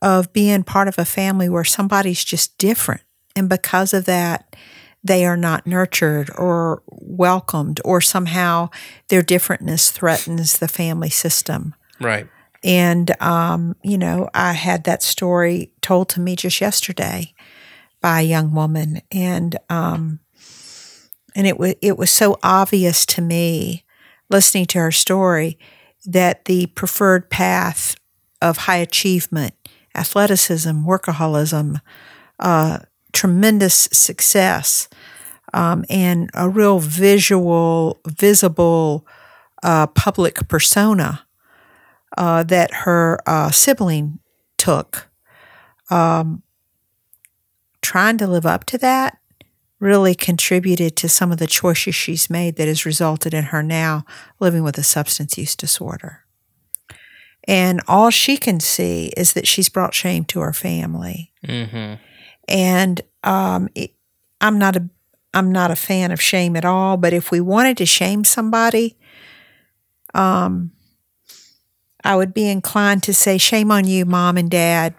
of 0.00 0.32
being 0.32 0.64
part 0.64 0.88
of 0.88 0.98
a 0.98 1.04
family 1.04 1.48
where 1.48 1.64
somebody's 1.64 2.24
just 2.24 2.58
different 2.58 3.02
and 3.36 3.48
because 3.48 3.94
of 3.94 4.04
that 4.04 4.54
they 5.04 5.24
are 5.24 5.36
not 5.36 5.66
nurtured 5.66 6.28
or 6.36 6.82
welcomed 6.88 7.80
or 7.84 8.00
somehow 8.00 8.68
their 9.08 9.22
differentness 9.22 9.90
threatens 9.90 10.58
the 10.58 10.68
family 10.68 11.08
system 11.10 11.74
Right. 12.00 12.26
And, 12.64 13.20
um, 13.20 13.76
you 13.82 13.98
know, 13.98 14.28
I 14.34 14.52
had 14.52 14.84
that 14.84 15.02
story 15.02 15.72
told 15.80 16.08
to 16.10 16.20
me 16.20 16.36
just 16.36 16.60
yesterday 16.60 17.34
by 18.00 18.20
a 18.20 18.24
young 18.24 18.52
woman. 18.54 19.00
And, 19.10 19.56
um, 19.68 20.20
and 21.34 21.46
it 21.46 21.58
was, 21.58 21.74
it 21.82 21.98
was 21.98 22.10
so 22.10 22.38
obvious 22.42 23.04
to 23.06 23.22
me 23.22 23.84
listening 24.30 24.66
to 24.66 24.78
her 24.78 24.92
story 24.92 25.58
that 26.04 26.44
the 26.44 26.66
preferred 26.66 27.30
path 27.30 27.96
of 28.40 28.58
high 28.58 28.76
achievement, 28.76 29.54
athleticism, 29.94 30.70
workaholism, 30.70 31.80
uh, 32.38 32.78
tremendous 33.12 33.88
success, 33.92 34.88
um, 35.52 35.84
and 35.90 36.30
a 36.34 36.48
real 36.48 36.78
visual, 36.78 38.00
visible, 38.06 39.06
uh, 39.62 39.86
public 39.88 40.48
persona 40.48 41.26
uh, 42.16 42.42
that 42.44 42.72
her 42.72 43.18
uh, 43.26 43.50
sibling 43.50 44.18
took. 44.58 45.08
Um, 45.90 46.42
trying 47.82 48.16
to 48.18 48.26
live 48.26 48.46
up 48.46 48.64
to 48.64 48.78
that 48.78 49.18
really 49.82 50.14
contributed 50.14 50.94
to 50.94 51.08
some 51.08 51.32
of 51.32 51.38
the 51.38 51.46
choices 51.48 51.92
she's 51.92 52.30
made 52.30 52.54
that 52.54 52.68
has 52.68 52.86
resulted 52.86 53.34
in 53.34 53.46
her 53.46 53.64
now 53.64 54.04
living 54.38 54.62
with 54.62 54.78
a 54.78 54.82
substance 54.84 55.36
use 55.36 55.56
disorder. 55.56 56.20
And 57.48 57.80
all 57.88 58.10
she 58.10 58.36
can 58.36 58.60
see 58.60 59.12
is 59.16 59.32
that 59.32 59.48
she's 59.48 59.68
brought 59.68 59.92
shame 59.92 60.24
to 60.26 60.38
her 60.38 60.52
family. 60.52 61.32
Mm-hmm. 61.44 61.94
And 62.46 63.00
um, 63.24 63.68
it, 63.74 63.90
I'm 64.40 64.56
not 64.56 64.76
a 64.76 64.88
I'm 65.34 65.50
not 65.50 65.72
a 65.72 65.76
fan 65.76 66.12
of 66.12 66.20
shame 66.20 66.54
at 66.54 66.64
all. 66.64 66.96
But 66.96 67.12
if 67.12 67.32
we 67.32 67.40
wanted 67.40 67.76
to 67.78 67.86
shame 67.86 68.22
somebody, 68.22 68.96
um, 70.14 70.70
I 72.04 72.16
would 72.16 72.34
be 72.34 72.48
inclined 72.48 73.02
to 73.04 73.14
say, 73.14 73.38
shame 73.38 73.70
on 73.70 73.86
you, 73.86 74.04
mom 74.04 74.36
and 74.36 74.50
dad, 74.50 74.94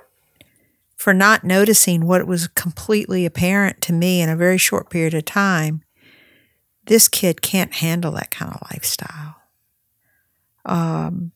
for 0.95 1.13
not 1.13 1.43
noticing 1.43 2.05
what 2.05 2.25
was 2.25 2.47
completely 2.47 3.25
apparent 3.25 3.81
to 3.81 3.93
me 3.93 4.21
in 4.21 4.29
a 4.29 4.35
very 4.35 4.57
short 4.57 4.89
period 4.89 5.13
of 5.13 5.25
time. 5.25 5.83
This 6.85 7.07
kid 7.07 7.41
can't 7.41 7.73
handle 7.73 8.11
that 8.13 8.31
kind 8.31 8.53
of 8.53 8.61
lifestyle. 8.71 9.35
Um, 10.65 11.31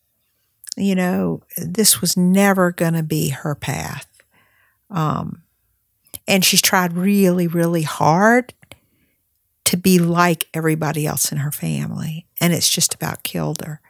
you 0.78 0.96
know, 0.96 1.42
this 1.58 2.00
was 2.02 2.16
never 2.16 2.72
going 2.72 2.94
to 2.94 3.04
be 3.04 3.30
her 3.30 3.56
path. 3.56 4.08
Um, 4.90 5.42
and 6.28 6.46
she's 6.46 6.62
tried 6.62 6.94
really, 6.94 7.48
really 7.48 7.82
hard 7.82 8.54
to 9.66 9.76
be 9.76 10.00
like 10.00 10.48
everybody 10.54 11.06
else 11.06 11.32
in 11.32 11.40
her 11.40 11.52
family. 11.52 12.26
And 12.40 12.54
it's 12.54 12.70
just 12.70 12.94
about 12.94 13.24
killed 13.24 13.62
her. 13.66 13.82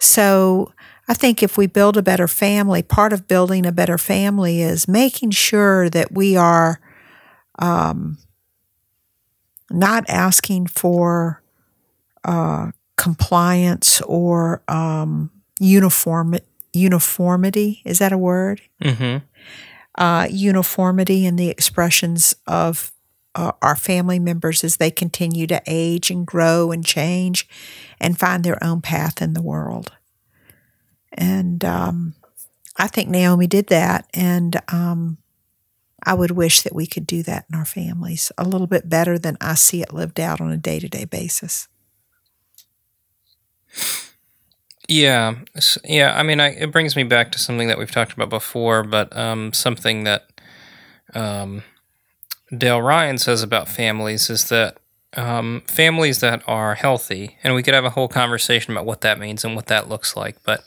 So 0.00 0.72
I 1.08 1.14
think 1.14 1.42
if 1.42 1.58
we 1.58 1.66
build 1.66 1.96
a 1.96 2.02
better 2.02 2.28
family, 2.28 2.82
part 2.82 3.12
of 3.12 3.28
building 3.28 3.66
a 3.66 3.72
better 3.72 3.98
family 3.98 4.62
is 4.62 4.88
making 4.88 5.32
sure 5.32 5.90
that 5.90 6.12
we 6.12 6.36
are 6.36 6.80
um, 7.58 8.18
not 9.70 10.04
asking 10.08 10.68
for 10.68 11.42
uh, 12.24 12.70
compliance 12.96 14.00
or 14.02 14.62
um, 14.68 15.30
uniform 15.58 16.36
uniformity. 16.72 17.82
Is 17.84 17.98
that 17.98 18.12
a 18.12 18.18
word? 18.18 18.60
Mm-hmm. 18.82 19.24
Uh, 19.96 20.26
uniformity 20.30 21.24
in 21.24 21.36
the 21.36 21.48
expressions 21.48 22.34
of 22.46 22.92
uh, 23.34 23.52
our 23.62 23.76
family 23.76 24.18
members 24.18 24.64
as 24.64 24.76
they 24.76 24.90
continue 24.90 25.46
to 25.46 25.62
age 25.66 26.10
and 26.10 26.26
grow 26.26 26.72
and 26.72 26.84
change 26.84 27.48
and 28.00 28.18
find 28.18 28.42
their 28.42 28.62
own 28.62 28.80
path 28.80 29.22
in 29.22 29.34
the 29.34 29.42
world. 29.42 29.92
And 31.14 31.64
um, 31.64 32.14
I 32.76 32.88
think 32.88 33.08
Naomi 33.08 33.46
did 33.46 33.68
that. 33.68 34.08
And 34.14 34.60
um, 34.68 35.18
I 36.02 36.14
would 36.14 36.32
wish 36.32 36.62
that 36.62 36.74
we 36.74 36.86
could 36.86 37.06
do 37.06 37.22
that 37.22 37.46
in 37.48 37.58
our 37.58 37.64
families 37.64 38.30
a 38.36 38.44
little 38.44 38.66
bit 38.66 38.88
better 38.88 39.18
than 39.18 39.36
I 39.40 39.54
see 39.54 39.82
it 39.82 39.94
lived 39.94 40.20
out 40.20 40.40
on 40.40 40.50
a 40.50 40.56
day 40.56 40.78
to 40.78 40.88
day 40.88 41.04
basis. 41.04 41.68
Yeah, 44.86 45.36
yeah. 45.82 46.16
I 46.16 46.22
mean, 46.22 46.40
I, 46.40 46.50
it 46.50 46.70
brings 46.70 46.94
me 46.94 47.04
back 47.04 47.32
to 47.32 47.38
something 47.38 47.68
that 47.68 47.78
we've 47.78 47.90
talked 47.90 48.12
about 48.12 48.28
before, 48.28 48.82
but 48.82 49.16
um, 49.16 49.52
something 49.54 50.04
that 50.04 50.28
um, 51.14 51.62
Dale 52.56 52.82
Ryan 52.82 53.16
says 53.16 53.42
about 53.42 53.68
families 53.68 54.28
is 54.28 54.48
that 54.50 54.76
um, 55.16 55.62
families 55.66 56.20
that 56.20 56.42
are 56.46 56.74
healthy, 56.74 57.36
and 57.42 57.54
we 57.54 57.62
could 57.62 57.74
have 57.74 57.84
a 57.84 57.90
whole 57.90 58.08
conversation 58.08 58.72
about 58.72 58.86
what 58.86 59.00
that 59.02 59.18
means 59.18 59.44
and 59.44 59.54
what 59.56 59.66
that 59.66 59.88
looks 59.88 60.16
like, 60.16 60.42
but 60.42 60.64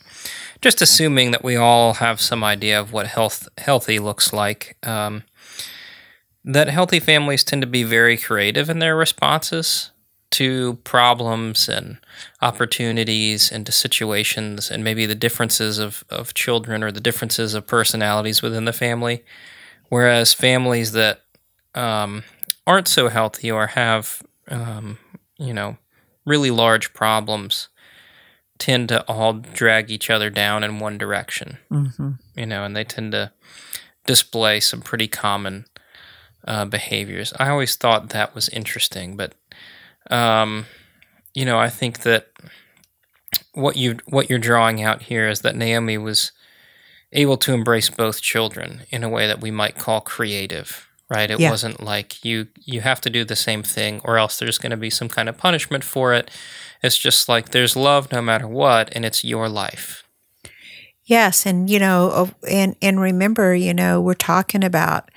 just 0.60 0.82
assuming 0.82 1.30
that 1.30 1.44
we 1.44 1.56
all 1.56 1.94
have 1.94 2.20
some 2.20 2.42
idea 2.42 2.80
of 2.80 2.92
what 2.92 3.06
health 3.06 3.48
healthy 3.58 3.98
looks 3.98 4.32
like. 4.32 4.76
Um, 4.86 5.24
that 6.44 6.68
healthy 6.68 7.00
families 7.00 7.44
tend 7.44 7.62
to 7.62 7.68
be 7.68 7.82
very 7.82 8.16
creative 8.16 8.70
in 8.70 8.78
their 8.78 8.96
responses 8.96 9.90
to 10.30 10.78
problems 10.84 11.68
and 11.68 11.98
opportunities 12.42 13.50
and 13.50 13.64
to 13.66 13.72
situations 13.72 14.70
and 14.70 14.84
maybe 14.84 15.06
the 15.06 15.14
differences 15.14 15.78
of, 15.78 16.04
of 16.10 16.34
children 16.34 16.82
or 16.82 16.92
the 16.92 17.00
differences 17.00 17.54
of 17.54 17.66
personalities 17.66 18.42
within 18.42 18.64
the 18.64 18.72
family. 18.72 19.24
Whereas 19.88 20.34
families 20.34 20.92
that 20.92 21.22
um, 21.74 22.24
aren't 22.66 22.88
so 22.88 23.08
healthy 23.08 23.50
or 23.50 23.68
have, 23.68 24.22
um, 24.48 24.98
you 25.38 25.52
know, 25.52 25.76
really 26.24 26.50
large 26.50 26.92
problems 26.94 27.68
tend 28.58 28.88
to 28.88 29.06
all 29.06 29.34
drag 29.34 29.90
each 29.90 30.10
other 30.10 30.30
down 30.30 30.64
in 30.64 30.80
one 30.80 30.98
direction, 30.98 31.58
Mm-hmm. 31.70 32.10
you 32.36 32.46
know, 32.46 32.64
and 32.64 32.74
they 32.76 32.84
tend 32.84 33.12
to 33.12 33.32
display 34.06 34.58
some 34.60 34.80
pretty 34.80 35.06
common 35.06 35.66
uh, 36.46 36.64
behaviors. 36.64 37.32
I 37.38 37.50
always 37.50 37.76
thought 37.76 38.08
that 38.10 38.34
was 38.34 38.48
interesting, 38.48 39.16
but 39.16 39.34
um, 40.10 40.66
you 41.34 41.44
know, 41.44 41.58
I 41.58 41.68
think 41.68 42.00
that 42.00 42.28
what 43.52 43.76
you 43.76 43.98
what 44.06 44.30
you're 44.30 44.38
drawing 44.38 44.82
out 44.82 45.02
here 45.02 45.28
is 45.28 45.42
that 45.42 45.54
Naomi 45.56 45.98
was 45.98 46.32
able 47.12 47.36
to 47.38 47.54
embrace 47.54 47.90
both 47.90 48.20
children 48.20 48.82
in 48.90 49.04
a 49.04 49.08
way 49.08 49.26
that 49.26 49.40
we 49.40 49.50
might 49.50 49.76
call 49.76 50.00
creative 50.00 50.87
right 51.10 51.30
it 51.30 51.40
Yeah. 51.40 51.50
wasn't 51.50 51.82
like 51.82 52.24
you 52.24 52.48
you 52.64 52.80
have 52.82 53.00
to 53.02 53.10
do 53.10 53.24
the 53.24 53.36
same 53.36 53.62
thing 53.62 54.00
or 54.04 54.18
else 54.18 54.38
there's 54.38 54.58
going 54.58 54.70
to 54.70 54.76
be 54.76 54.90
some 54.90 55.08
kind 55.08 55.28
of 55.28 55.36
punishment 55.38 55.84
for 55.84 56.12
it 56.14 56.30
it's 56.82 56.96
just 56.98 57.28
like 57.28 57.50
there's 57.50 57.76
love 57.76 58.10
no 58.12 58.20
matter 58.22 58.46
what 58.48 58.88
and 58.94 59.04
it's 59.04 59.24
your 59.24 59.48
life 59.48 60.04
Yes, 61.04 61.46
and 61.46 61.70
you 61.70 61.78
know, 61.78 62.30
and 62.46 62.76
and 62.82 63.00
remember, 63.00 63.54
you 63.54 63.72
know, 63.72 63.98
we're 63.98 64.12
talking 64.12 64.62
about 64.62 65.10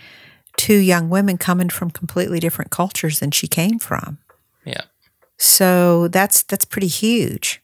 two 0.56 0.78
young 0.78 1.10
women 1.10 1.38
coming 1.38 1.68
from 1.68 1.92
completely 1.92 2.40
different 2.40 2.72
cultures 2.72 3.20
than 3.20 3.32
she 3.32 3.46
came 3.48 3.78
from. 3.78 4.18
yeah 4.64 4.84
So 5.38 6.08
that's 6.08 6.44
that's 6.44 6.64
pretty 6.64 6.88
huge. 6.88 7.62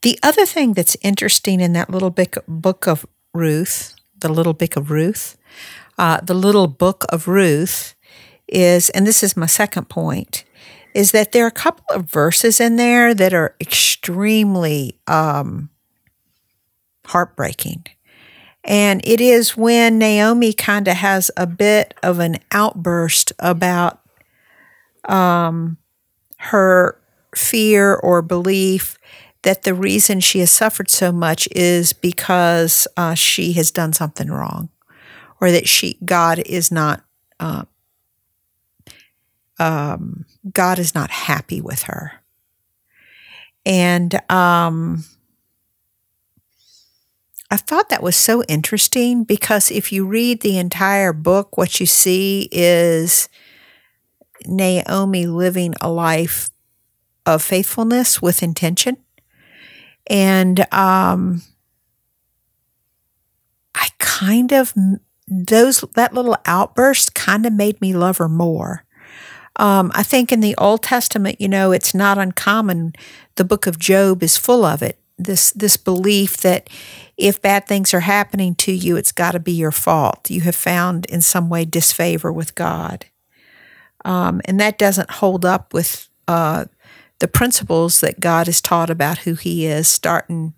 The 0.00 0.18
other 0.22 0.46
thing 0.46 0.72
that's 0.72 0.96
interesting 1.02 1.60
in 1.60 1.74
that 1.74 1.90
little 1.90 2.08
book, 2.10 2.38
book 2.48 2.86
of 2.88 3.04
Ruth, 3.34 3.94
the 4.18 4.30
little 4.30 4.54
book 4.54 4.76
of 4.76 4.90
Ruth, 4.90 5.36
uh, 6.00 6.18
the 6.22 6.32
little 6.32 6.66
book 6.66 7.04
of 7.10 7.28
Ruth 7.28 7.94
is, 8.48 8.88
and 8.90 9.06
this 9.06 9.22
is 9.22 9.36
my 9.36 9.44
second 9.44 9.90
point, 9.90 10.44
is 10.94 11.12
that 11.12 11.32
there 11.32 11.44
are 11.44 11.48
a 11.48 11.52
couple 11.52 11.84
of 11.94 12.10
verses 12.10 12.58
in 12.58 12.76
there 12.76 13.12
that 13.14 13.34
are 13.34 13.54
extremely 13.60 14.98
um, 15.06 15.68
heartbreaking. 17.04 17.84
And 18.64 19.02
it 19.04 19.20
is 19.20 19.58
when 19.58 19.98
Naomi 19.98 20.54
kind 20.54 20.88
of 20.88 20.96
has 20.96 21.30
a 21.36 21.46
bit 21.46 21.92
of 22.02 22.18
an 22.18 22.38
outburst 22.50 23.34
about 23.38 24.00
um, 25.04 25.76
her 26.38 26.98
fear 27.36 27.94
or 27.94 28.22
belief 28.22 28.96
that 29.42 29.64
the 29.64 29.74
reason 29.74 30.20
she 30.20 30.38
has 30.38 30.50
suffered 30.50 30.90
so 30.90 31.12
much 31.12 31.46
is 31.52 31.92
because 31.92 32.88
uh, 32.96 33.14
she 33.14 33.52
has 33.52 33.70
done 33.70 33.92
something 33.92 34.30
wrong, 34.30 34.70
or 35.40 35.50
that 35.50 35.68
she 35.68 35.98
God 36.04 36.38
is 36.40 36.70
not 36.70 37.04
uh, 37.38 37.64
um, 39.58 40.26
God 40.52 40.78
is 40.78 40.94
not 40.94 41.10
happy 41.10 41.60
with 41.60 41.82
her, 41.82 42.12
and 43.64 44.14
um, 44.30 45.04
I 47.50 47.56
thought 47.56 47.88
that 47.88 48.02
was 48.02 48.16
so 48.16 48.44
interesting 48.44 49.24
because 49.24 49.72
if 49.72 49.92
you 49.92 50.06
read 50.06 50.40
the 50.40 50.56
entire 50.56 51.12
book, 51.12 51.56
what 51.58 51.80
you 51.80 51.86
see 51.86 52.48
is 52.52 53.28
Naomi 54.46 55.26
living 55.26 55.74
a 55.80 55.90
life 55.90 56.50
of 57.26 57.42
faithfulness 57.42 58.22
with 58.22 58.42
intention. 58.42 58.98
And 60.06 60.60
um, 60.72 61.42
I 63.74 63.88
kind 63.98 64.52
of, 64.52 64.72
those, 65.30 65.84
that 65.94 66.12
little 66.12 66.36
outburst 66.44 67.14
kind 67.14 67.46
of 67.46 67.52
made 67.52 67.80
me 67.80 67.94
love 67.94 68.18
her 68.18 68.28
more. 68.28 68.84
Um, 69.56 69.92
I 69.94 70.02
think 70.02 70.32
in 70.32 70.40
the 70.40 70.56
Old 70.56 70.82
Testament, 70.82 71.40
you 71.40 71.48
know, 71.48 71.72
it's 71.72 71.94
not 71.94 72.18
uncommon. 72.18 72.94
The 73.36 73.44
book 73.44 73.66
of 73.66 73.78
Job 73.78 74.22
is 74.22 74.36
full 74.36 74.64
of 74.64 74.82
it. 74.82 74.98
This 75.18 75.52
this 75.52 75.76
belief 75.76 76.38
that 76.38 76.70
if 77.18 77.42
bad 77.42 77.66
things 77.66 77.92
are 77.92 78.00
happening 78.00 78.54
to 78.56 78.72
you, 78.72 78.96
it's 78.96 79.12
got 79.12 79.32
to 79.32 79.40
be 79.40 79.52
your 79.52 79.70
fault. 79.70 80.30
You 80.30 80.40
have 80.42 80.56
found 80.56 81.04
in 81.06 81.20
some 81.20 81.50
way 81.50 81.66
disfavor 81.66 82.32
with 82.32 82.54
God, 82.54 83.04
um, 84.02 84.40
and 84.46 84.58
that 84.60 84.78
doesn't 84.78 85.10
hold 85.10 85.44
up 85.44 85.74
with 85.74 86.08
uh, 86.26 86.64
the 87.18 87.28
principles 87.28 88.00
that 88.00 88.18
God 88.18 88.46
has 88.46 88.62
taught 88.62 88.88
about 88.88 89.18
who 89.18 89.34
He 89.34 89.66
is, 89.66 89.88
starting 89.88 90.54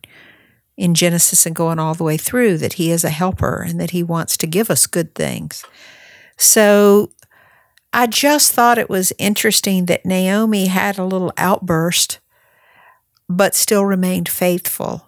in 0.76 0.94
Genesis 0.94 1.46
and 1.46 1.54
going 1.54 1.78
all 1.78 1.94
the 1.94 2.04
way 2.04 2.16
through. 2.16 2.58
That 2.58 2.74
He 2.74 2.90
is 2.90 3.04
a 3.04 3.10
helper 3.10 3.62
and 3.62 3.80
that 3.80 3.90
He 3.90 4.02
wants 4.02 4.36
to 4.38 4.46
give 4.46 4.70
us 4.70 4.86
good 4.86 5.14
things. 5.14 5.64
So 6.36 7.10
I 7.92 8.06
just 8.06 8.52
thought 8.52 8.78
it 8.78 8.88
was 8.88 9.12
interesting 9.18 9.86
that 9.86 10.06
Naomi 10.06 10.66
had 10.66 10.98
a 10.98 11.04
little 11.04 11.32
outburst, 11.36 12.20
but 13.28 13.54
still 13.54 13.84
remained 13.84 14.28
faithful. 14.28 15.06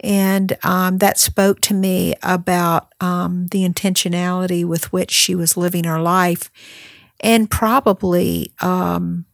And 0.00 0.56
um, 0.62 0.98
that 0.98 1.18
spoke 1.18 1.60
to 1.62 1.74
me 1.74 2.14
about 2.22 2.92
um, 3.00 3.48
the 3.48 3.68
intentionality 3.68 4.64
with 4.64 4.92
which 4.92 5.10
she 5.10 5.34
was 5.34 5.56
living 5.56 5.84
her 5.84 6.00
life, 6.00 6.52
and 7.20 7.50
probably 7.50 8.52
um, 8.60 9.24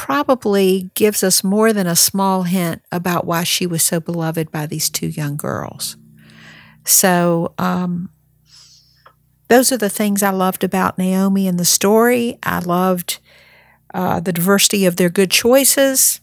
probably 0.00 0.90
gives 0.94 1.22
us 1.22 1.44
more 1.44 1.74
than 1.74 1.86
a 1.86 1.94
small 1.94 2.44
hint 2.44 2.80
about 2.90 3.26
why 3.26 3.44
she 3.44 3.66
was 3.66 3.82
so 3.82 4.00
beloved 4.00 4.50
by 4.50 4.64
these 4.64 4.88
two 4.88 5.08
young 5.08 5.36
girls. 5.36 5.98
So 6.86 7.52
um, 7.58 8.08
those 9.48 9.70
are 9.72 9.76
the 9.76 9.90
things 9.90 10.22
I 10.22 10.30
loved 10.30 10.64
about 10.64 10.96
Naomi 10.96 11.46
in 11.46 11.58
the 11.58 11.66
story. 11.66 12.38
I 12.42 12.60
loved 12.60 13.18
uh, 13.92 14.20
the 14.20 14.32
diversity 14.32 14.86
of 14.86 14.96
their 14.96 15.10
good 15.10 15.30
choices. 15.30 16.22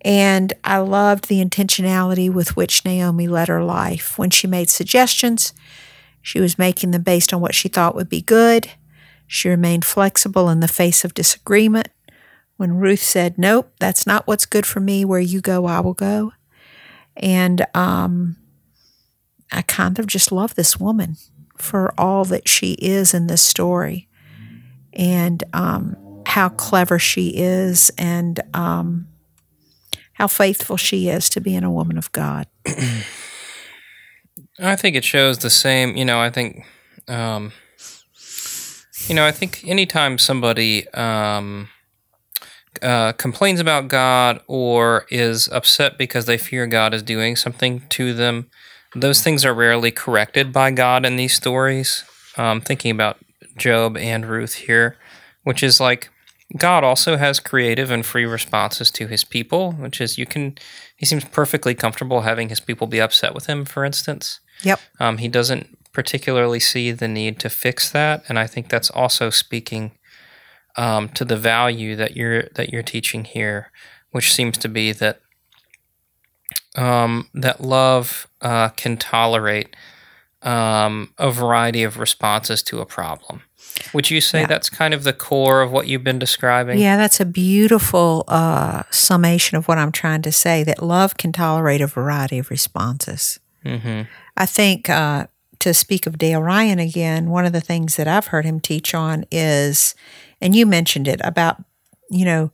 And 0.00 0.52
I 0.64 0.78
loved 0.78 1.28
the 1.28 1.40
intentionality 1.40 2.28
with 2.28 2.56
which 2.56 2.84
Naomi 2.84 3.28
led 3.28 3.46
her 3.46 3.62
life. 3.62 4.18
When 4.18 4.30
she 4.30 4.48
made 4.48 4.68
suggestions, 4.68 5.54
she 6.22 6.40
was 6.40 6.58
making 6.58 6.90
them 6.90 7.02
based 7.02 7.32
on 7.32 7.40
what 7.40 7.54
she 7.54 7.68
thought 7.68 7.94
would 7.94 8.08
be 8.08 8.20
good. 8.20 8.72
She 9.28 9.48
remained 9.48 9.84
flexible 9.84 10.48
in 10.48 10.58
the 10.58 10.66
face 10.66 11.04
of 11.04 11.14
disagreement. 11.14 11.86
When 12.60 12.76
Ruth 12.76 13.00
said, 13.02 13.38
Nope, 13.38 13.72
that's 13.80 14.06
not 14.06 14.26
what's 14.26 14.44
good 14.44 14.66
for 14.66 14.80
me, 14.80 15.02
where 15.02 15.18
you 15.18 15.40
go, 15.40 15.64
I 15.64 15.80
will 15.80 15.94
go. 15.94 16.34
And 17.16 17.66
um, 17.72 18.36
I 19.50 19.62
kind 19.62 19.98
of 19.98 20.06
just 20.06 20.30
love 20.30 20.56
this 20.56 20.78
woman 20.78 21.16
for 21.56 21.94
all 21.96 22.26
that 22.26 22.50
she 22.50 22.72
is 22.74 23.14
in 23.14 23.28
this 23.28 23.40
story 23.40 24.10
and 24.92 25.42
um, 25.54 25.96
how 26.26 26.50
clever 26.50 26.98
she 26.98 27.32
is 27.34 27.90
and 27.96 28.40
um, 28.52 29.08
how 30.12 30.26
faithful 30.26 30.76
she 30.76 31.08
is 31.08 31.30
to 31.30 31.40
being 31.40 31.64
a 31.64 31.72
woman 31.72 31.96
of 31.96 32.12
God. 32.12 32.46
I 34.58 34.76
think 34.76 34.96
it 34.96 35.04
shows 35.06 35.38
the 35.38 35.48
same. 35.48 35.96
You 35.96 36.04
know, 36.04 36.20
I 36.20 36.28
think, 36.28 36.66
um, 37.08 37.52
you 39.06 39.14
know, 39.14 39.24
I 39.24 39.30
think 39.32 39.64
anytime 39.66 40.18
somebody 40.18 40.86
um, 40.90 41.70
uh, 42.82 43.12
complains 43.12 43.60
about 43.60 43.88
God 43.88 44.40
or 44.46 45.06
is 45.10 45.48
upset 45.48 45.98
because 45.98 46.26
they 46.26 46.38
fear 46.38 46.66
God 46.66 46.94
is 46.94 47.02
doing 47.02 47.36
something 47.36 47.82
to 47.90 48.12
them, 48.14 48.50
those 48.94 49.22
things 49.22 49.44
are 49.44 49.54
rarely 49.54 49.90
corrected 49.90 50.52
by 50.52 50.70
God 50.70 51.04
in 51.04 51.16
these 51.16 51.34
stories. 51.34 52.04
Um, 52.36 52.60
thinking 52.60 52.92
about 52.92 53.18
Job 53.56 53.96
and 53.96 54.24
Ruth 54.24 54.54
here, 54.54 54.96
which 55.42 55.62
is 55.62 55.80
like 55.80 56.10
God 56.56 56.84
also 56.84 57.16
has 57.16 57.38
creative 57.38 57.90
and 57.90 58.04
free 58.04 58.24
responses 58.24 58.90
to 58.92 59.06
his 59.06 59.24
people, 59.24 59.72
which 59.72 60.00
is 60.00 60.18
you 60.18 60.26
can, 60.26 60.56
he 60.96 61.06
seems 61.06 61.24
perfectly 61.24 61.74
comfortable 61.74 62.22
having 62.22 62.48
his 62.48 62.60
people 62.60 62.86
be 62.86 63.00
upset 63.00 63.34
with 63.34 63.46
him, 63.46 63.64
for 63.64 63.84
instance. 63.84 64.40
Yep. 64.62 64.80
Um, 64.98 65.18
he 65.18 65.28
doesn't 65.28 65.76
particularly 65.92 66.60
see 66.60 66.92
the 66.92 67.08
need 67.08 67.38
to 67.40 67.50
fix 67.50 67.90
that, 67.90 68.24
and 68.28 68.38
I 68.38 68.46
think 68.46 68.68
that's 68.68 68.90
also 68.90 69.30
speaking 69.30 69.92
um, 70.76 71.08
to 71.10 71.24
the 71.24 71.36
value 71.36 71.96
that 71.96 72.16
you're 72.16 72.44
that 72.54 72.70
you're 72.70 72.82
teaching 72.82 73.24
here, 73.24 73.70
which 74.12 74.32
seems 74.32 74.58
to 74.58 74.68
be 74.68 74.92
that 74.92 75.20
um, 76.76 77.28
that 77.34 77.60
love 77.60 78.26
uh, 78.40 78.68
can 78.70 78.96
tolerate 78.96 79.74
um, 80.42 81.12
a 81.18 81.30
variety 81.30 81.82
of 81.82 81.98
responses 81.98 82.62
to 82.64 82.80
a 82.80 82.86
problem. 82.86 83.42
Would 83.92 84.10
you 84.10 84.20
say 84.20 84.40
Yeah. 84.40 84.46
that's 84.46 84.70
kind 84.70 84.94
of 84.94 85.04
the 85.04 85.12
core 85.12 85.62
of 85.62 85.70
what 85.70 85.86
you've 85.86 86.04
been 86.04 86.18
describing? 86.18 86.78
Yeah, 86.78 86.96
that's 86.96 87.20
a 87.20 87.24
beautiful 87.24 88.24
uh, 88.28 88.82
summation 88.90 89.56
of 89.56 89.68
what 89.68 89.78
I'm 89.78 89.92
trying 89.92 90.22
to 90.22 90.32
say 90.32 90.64
that 90.64 90.82
love 90.82 91.16
can 91.16 91.32
tolerate 91.32 91.80
a 91.80 91.86
variety 91.86 92.38
of 92.38 92.50
responses. 92.50 93.38
hmm 93.64 94.02
I 94.36 94.46
think 94.46 94.88
uh, 94.88 95.26
to 95.58 95.74
speak 95.74 96.06
of 96.06 96.16
Dale 96.16 96.40
Ryan 96.42 96.78
again, 96.78 97.28
one 97.30 97.44
of 97.44 97.52
the 97.52 97.60
things 97.60 97.96
that 97.96 98.08
I've 98.08 98.28
heard 98.28 98.44
him 98.46 98.58
teach 98.60 98.94
on 98.94 99.24
is, 99.30 99.94
and 100.40 100.54
you 100.54 100.66
mentioned 100.66 101.08
it 101.08 101.20
about, 101.22 101.62
you 102.10 102.24
know, 102.24 102.50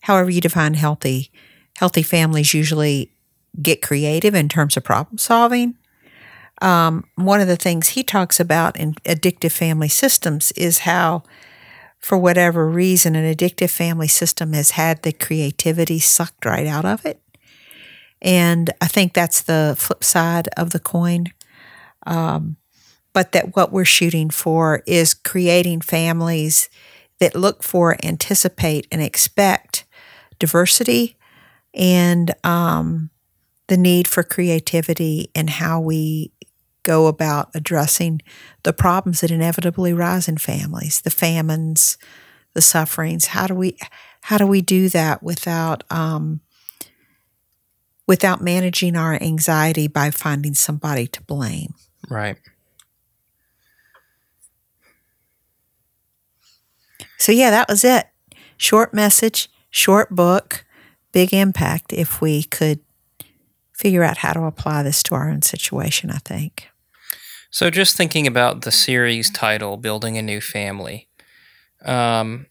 however 0.00 0.30
you 0.30 0.40
define 0.40 0.74
healthy, 0.74 1.30
healthy 1.76 2.02
families 2.02 2.54
usually 2.54 3.12
get 3.60 3.82
creative 3.82 4.34
in 4.34 4.48
terms 4.48 4.76
of 4.76 4.84
problem 4.84 5.18
solving. 5.18 5.76
Um, 6.62 7.04
one 7.16 7.40
of 7.40 7.48
the 7.48 7.56
things 7.56 7.88
he 7.88 8.02
talks 8.02 8.38
about 8.38 8.78
in 8.78 8.94
addictive 9.04 9.52
family 9.52 9.88
systems 9.88 10.52
is 10.52 10.80
how, 10.80 11.24
for 11.98 12.16
whatever 12.16 12.68
reason, 12.68 13.16
an 13.16 13.32
addictive 13.32 13.70
family 13.70 14.08
system 14.08 14.52
has 14.52 14.72
had 14.72 15.02
the 15.02 15.12
creativity 15.12 15.98
sucked 15.98 16.44
right 16.44 16.66
out 16.66 16.84
of 16.84 17.04
it. 17.04 17.20
And 18.22 18.70
I 18.80 18.86
think 18.86 19.12
that's 19.12 19.42
the 19.42 19.74
flip 19.78 20.04
side 20.04 20.48
of 20.56 20.70
the 20.70 20.78
coin. 20.78 21.26
Um, 22.06 22.56
but 23.12 23.32
that 23.32 23.56
what 23.56 23.72
we're 23.72 23.84
shooting 23.84 24.30
for 24.30 24.82
is 24.86 25.14
creating 25.14 25.80
families 25.80 26.68
that 27.24 27.34
look 27.34 27.62
for, 27.62 27.96
anticipate, 28.04 28.86
and 28.92 29.00
expect 29.00 29.86
diversity 30.38 31.16
and 31.72 32.34
um, 32.44 33.08
the 33.68 33.78
need 33.78 34.06
for 34.06 34.22
creativity 34.22 35.30
and 35.34 35.48
how 35.48 35.80
we 35.80 36.32
go 36.82 37.06
about 37.06 37.48
addressing 37.54 38.20
the 38.62 38.74
problems 38.74 39.22
that 39.22 39.30
inevitably 39.30 39.94
rise 39.94 40.28
in 40.28 40.36
families, 40.36 41.00
the 41.00 41.08
famines, 41.08 41.96
the 42.52 42.60
sufferings. 42.60 43.28
How 43.28 43.46
do 43.46 43.54
we 43.54 43.78
how 44.20 44.36
do 44.36 44.46
we 44.46 44.60
do 44.60 44.90
that 44.90 45.22
without 45.22 45.82
um, 45.90 46.42
without 48.06 48.42
managing 48.42 48.96
our 48.96 49.14
anxiety 49.14 49.88
by 49.88 50.10
finding 50.10 50.52
somebody 50.52 51.06
to 51.06 51.22
blame? 51.22 51.72
Right. 52.10 52.36
So 57.18 57.32
yeah, 57.32 57.50
that 57.50 57.68
was 57.68 57.84
it. 57.84 58.06
Short 58.56 58.94
message, 58.94 59.48
short 59.70 60.10
book, 60.10 60.64
big 61.12 61.32
impact 61.32 61.92
if 61.92 62.20
we 62.20 62.42
could 62.44 62.80
figure 63.72 64.04
out 64.04 64.18
how 64.18 64.32
to 64.32 64.44
apply 64.44 64.82
this 64.82 65.02
to 65.04 65.14
our 65.14 65.28
own 65.28 65.42
situation, 65.42 66.10
I 66.10 66.18
think. 66.18 66.68
So, 67.50 67.70
just 67.70 67.96
thinking 67.96 68.26
about 68.26 68.62
the 68.62 68.72
series 68.72 69.30
title, 69.30 69.76
"Building 69.76 70.18
a 70.18 70.22
New 70.22 70.40
Family," 70.40 71.08
um, 71.84 72.46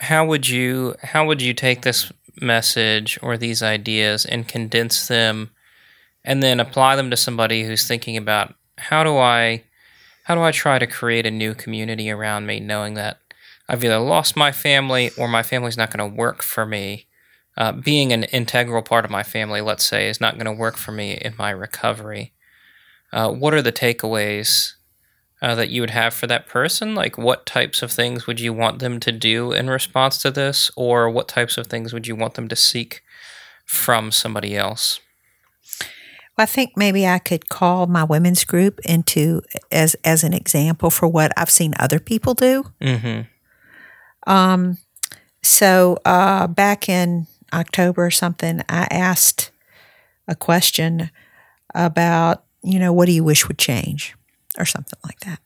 how 0.00 0.26
would 0.26 0.48
you 0.48 0.96
how 1.02 1.26
would 1.26 1.40
you 1.40 1.54
take 1.54 1.82
this 1.82 2.12
message 2.40 3.18
or 3.22 3.36
these 3.36 3.62
ideas 3.62 4.26
and 4.26 4.46
condense 4.46 5.06
them, 5.08 5.50
and 6.24 6.42
then 6.42 6.60
apply 6.60 6.96
them 6.96 7.10
to 7.10 7.16
somebody 7.16 7.64
who's 7.64 7.86
thinking 7.86 8.16
about 8.16 8.54
how 8.76 9.02
do 9.02 9.16
I 9.16 9.64
how 10.24 10.34
do 10.34 10.42
I 10.42 10.52
try 10.52 10.78
to 10.78 10.86
create 10.86 11.26
a 11.26 11.30
new 11.30 11.54
community 11.54 12.10
around 12.10 12.46
me, 12.46 12.60
knowing 12.60 12.94
that 12.94 13.20
I've 13.68 13.82
either 13.84 13.98
lost 13.98 14.36
my 14.36 14.52
family 14.52 15.10
or 15.16 15.28
my 15.28 15.42
family's 15.42 15.76
not 15.76 15.90
going 15.90 16.10
to 16.10 16.16
work 16.16 16.42
for 16.42 16.66
me. 16.66 17.06
Uh, 17.56 17.72
being 17.72 18.12
an 18.12 18.24
integral 18.24 18.82
part 18.82 19.04
of 19.04 19.10
my 19.10 19.22
family, 19.22 19.60
let's 19.60 19.86
say, 19.86 20.08
is 20.08 20.20
not 20.20 20.34
going 20.34 20.46
to 20.46 20.52
work 20.52 20.76
for 20.76 20.92
me 20.92 21.12
in 21.12 21.34
my 21.38 21.50
recovery. 21.50 22.32
Uh, 23.12 23.30
what 23.30 23.54
are 23.54 23.62
the 23.62 23.72
takeaways 23.72 24.72
uh, 25.40 25.54
that 25.54 25.70
you 25.70 25.80
would 25.80 25.90
have 25.90 26.12
for 26.12 26.26
that 26.26 26.48
person? 26.48 26.96
Like, 26.96 27.16
what 27.16 27.46
types 27.46 27.80
of 27.80 27.92
things 27.92 28.26
would 28.26 28.40
you 28.40 28.52
want 28.52 28.80
them 28.80 28.98
to 29.00 29.12
do 29.12 29.52
in 29.52 29.70
response 29.70 30.18
to 30.22 30.32
this, 30.32 30.70
or 30.74 31.08
what 31.08 31.28
types 31.28 31.56
of 31.56 31.68
things 31.68 31.92
would 31.92 32.08
you 32.08 32.16
want 32.16 32.34
them 32.34 32.48
to 32.48 32.56
seek 32.56 33.02
from 33.64 34.10
somebody 34.10 34.56
else? 34.56 35.00
Well, 36.36 36.42
I 36.42 36.46
think 36.46 36.72
maybe 36.76 37.06
I 37.06 37.20
could 37.20 37.48
call 37.48 37.86
my 37.86 38.02
women's 38.02 38.44
group 38.44 38.80
into 38.84 39.42
as 39.70 39.94
as 40.02 40.24
an 40.24 40.34
example 40.34 40.90
for 40.90 41.06
what 41.06 41.30
I've 41.36 41.50
seen 41.50 41.74
other 41.78 42.00
people 42.00 42.34
do. 42.34 42.64
Mm-hmm. 42.80 43.28
Um, 44.26 44.78
so 45.42 45.98
uh, 46.04 46.46
back 46.46 46.88
in 46.88 47.26
October 47.52 48.06
or 48.06 48.10
something, 48.10 48.62
I 48.68 48.86
asked 48.90 49.50
a 50.26 50.34
question 50.34 51.10
about 51.74 52.44
you 52.64 52.78
know, 52.78 52.92
what 52.92 53.06
do 53.06 53.12
you 53.12 53.22
wish 53.22 53.46
would 53.46 53.58
change? 53.58 54.16
Or 54.58 54.64
something 54.64 54.98
like 55.04 55.20
that. 55.20 55.40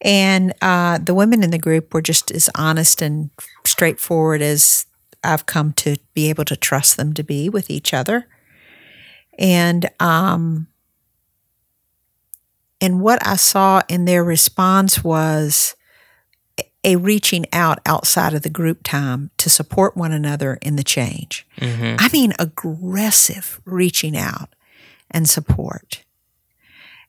And 0.00 0.52
uh, 0.60 0.98
the 0.98 1.14
women 1.14 1.42
in 1.42 1.50
the 1.50 1.58
group 1.58 1.94
were 1.94 2.02
just 2.02 2.30
as 2.30 2.50
honest 2.54 3.00
and 3.00 3.30
straightforward 3.64 4.42
as 4.42 4.86
I've 5.24 5.46
come 5.46 5.72
to 5.74 5.96
be 6.12 6.28
able 6.28 6.44
to 6.46 6.56
trust 6.56 6.96
them 6.96 7.12
to 7.14 7.22
be 7.22 7.48
with 7.48 7.70
each 7.70 7.94
other. 7.94 8.26
And 9.38 9.88
um, 10.00 10.66
and 12.80 13.00
what 13.00 13.24
I 13.24 13.36
saw 13.36 13.82
in 13.88 14.04
their 14.04 14.24
response 14.24 15.04
was 15.04 15.76
a 16.84 16.96
reaching 16.96 17.46
out 17.52 17.78
outside 17.86 18.34
of 18.34 18.42
the 18.42 18.50
group 18.50 18.82
time 18.82 19.30
to 19.38 19.48
support 19.48 19.96
one 19.96 20.12
another 20.12 20.58
in 20.62 20.76
the 20.76 20.84
change. 20.84 21.46
Mm-hmm. 21.58 21.96
I 21.98 22.08
mean, 22.12 22.32
aggressive 22.38 23.60
reaching 23.64 24.16
out 24.16 24.48
and 25.10 25.28
support. 25.28 26.02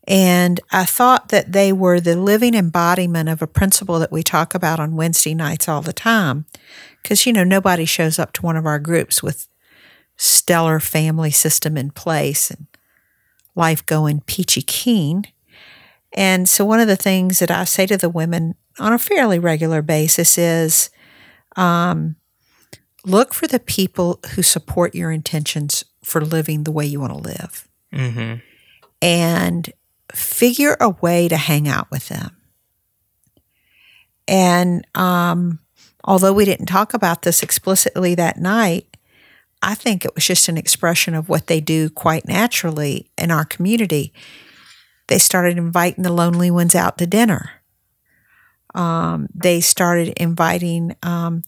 And 0.05 0.59
I 0.71 0.85
thought 0.85 1.29
that 1.29 1.53
they 1.53 1.71
were 1.71 1.99
the 1.99 2.15
living 2.15 2.53
embodiment 2.53 3.29
of 3.29 3.41
a 3.41 3.47
principle 3.47 3.99
that 3.99 4.11
we 4.11 4.21
talk 4.21 4.53
about 4.53 4.79
on 4.79 4.95
Wednesday 4.95 5.33
nights 5.33 5.69
all 5.69 5.81
the 5.81 5.93
time. 5.93 6.45
Because, 7.01 7.25
you 7.25 7.33
know, 7.33 7.43
nobody 7.43 7.85
shows 7.85 8.19
up 8.19 8.33
to 8.33 8.41
one 8.41 8.57
of 8.57 8.65
our 8.65 8.79
groups 8.79 9.23
with 9.23 9.47
stellar 10.17 10.79
family 10.79 11.31
system 11.31 11.77
in 11.77 11.91
place 11.91 12.51
and 12.51 12.67
life 13.55 13.85
going 13.85 14.21
peachy 14.21 14.61
keen. 14.61 15.25
And 16.11 16.47
so, 16.47 16.63
one 16.63 16.79
of 16.79 16.87
the 16.87 16.95
things 16.95 17.39
that 17.39 17.49
I 17.49 17.63
say 17.63 17.85
to 17.87 17.97
the 17.97 18.09
women 18.09 18.55
on 18.79 18.93
a 18.93 18.99
fairly 18.99 19.39
regular 19.39 19.81
basis 19.81 20.37
is 20.37 20.89
um, 21.55 22.15
look 23.05 23.33
for 23.33 23.47
the 23.47 23.59
people 23.59 24.19
who 24.33 24.43
support 24.43 24.95
your 24.95 25.11
intentions 25.11 25.85
for 26.03 26.21
living 26.21 26.63
the 26.63 26.71
way 26.71 26.85
you 26.85 26.99
want 26.99 27.13
to 27.13 27.19
live. 27.19 27.67
Mm-hmm. 27.93 28.39
And 29.01 29.73
figure 30.13 30.77
a 30.79 30.89
way 30.89 31.27
to 31.27 31.37
hang 31.37 31.67
out 31.67 31.89
with 31.91 32.07
them. 32.09 32.37
And 34.27 34.87
um, 34.95 35.59
although 36.03 36.33
we 36.33 36.45
didn't 36.45 36.67
talk 36.67 36.93
about 36.93 37.23
this 37.23 37.43
explicitly 37.43 38.15
that 38.15 38.37
night, 38.37 38.97
I 39.61 39.75
think 39.75 40.05
it 40.05 40.15
was 40.15 40.25
just 40.25 40.49
an 40.49 40.57
expression 40.57 41.13
of 41.13 41.29
what 41.29 41.47
they 41.47 41.61
do 41.61 41.89
quite 41.89 42.27
naturally 42.27 43.09
in 43.17 43.31
our 43.31 43.45
community. 43.45 44.13
They 45.07 45.17
started 45.17 45.57
inviting 45.57 46.03
the 46.03 46.11
lonely 46.11 46.51
ones 46.51 46.75
out 46.75 46.97
to 46.97 47.07
dinner. 47.07 47.51
Um, 48.73 49.27
they 49.33 49.61
started 49.61 50.13
inviting 50.17 50.95
um, 51.03 51.43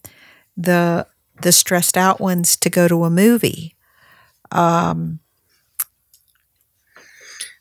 the 0.56 1.08
the 1.42 1.52
stressed 1.52 1.98
out 1.98 2.22
ones 2.22 2.56
to 2.58 2.70
go 2.70 2.88
to 2.88 3.04
a 3.04 3.10
movie. 3.10 3.76
Um, 4.52 5.20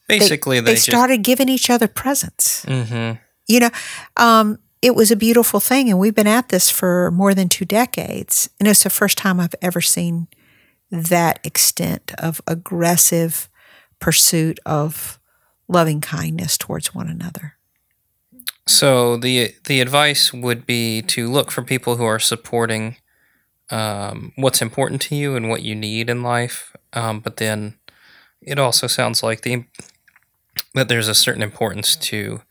Basically, 0.07 0.61
they, 0.61 0.73
they, 0.73 0.75
just, 0.75 0.87
started 0.87 1.23
giving 1.23 1.49
each 1.49 1.71
other 1.71 1.89
presents. 1.89 2.65
Mm-hmm. 2.67 3.19
You 3.49 3.61
know, 3.61 3.71
um, 4.17 4.59
it 4.83 4.95
was 4.95 5.11
a 5.11 5.17
beautiful 5.17 5.61
thing, 5.61 5.89
and 5.89 5.99
we've 5.99 6.15
been 6.15 6.27
at 6.27 6.51
this 6.51 6.71
for 6.71 7.11
more 7.11 7.35
than 7.35 7.49
two 7.49 7.65
decades, 7.65 8.51
and 8.61 8.69
it's 8.69 8.83
the 8.83 8.91
first 8.91 9.17
time 9.17 9.41
I've 9.41 9.55
ever 9.63 9.81
seen 9.81 10.29
that 10.91 11.41
extent 11.43 12.13
of 12.19 12.43
aggressive 12.47 13.49
pursuit 13.99 14.61
of 14.67 15.19
loving 15.69 16.03
kindness 16.03 16.59
towards 16.59 16.95
one 16.95 17.09
another. 17.09 17.55
So 18.67 19.17
the 19.17 19.55
the 19.65 19.81
advice 19.81 20.33
would 20.33 20.67
be 20.67 21.03
to 21.03 21.31
look 21.31 21.51
for 21.51 21.63
people 21.63 21.97
who 21.97 22.05
are 22.05 22.19
supporting 22.19 22.97
um, 23.71 24.33
what's 24.37 24.63
important 24.63 25.01
to 25.03 25.15
you 25.15 25.37
and 25.37 25.49
what 25.49 25.63
you 25.63 25.75
need 25.75 26.09
in 26.09 26.23
life, 26.23 26.75
um, 26.93 27.21
but 27.21 27.37
then 27.37 27.75
it 28.41 28.59
also 28.59 28.87
sounds 28.87 29.23
like 29.23 29.43
the 29.43 29.65
that 30.75 30.89
there's 30.89 31.09
a 31.09 31.15
certain 31.15 31.43
importance 31.43 31.97
to 31.97 32.43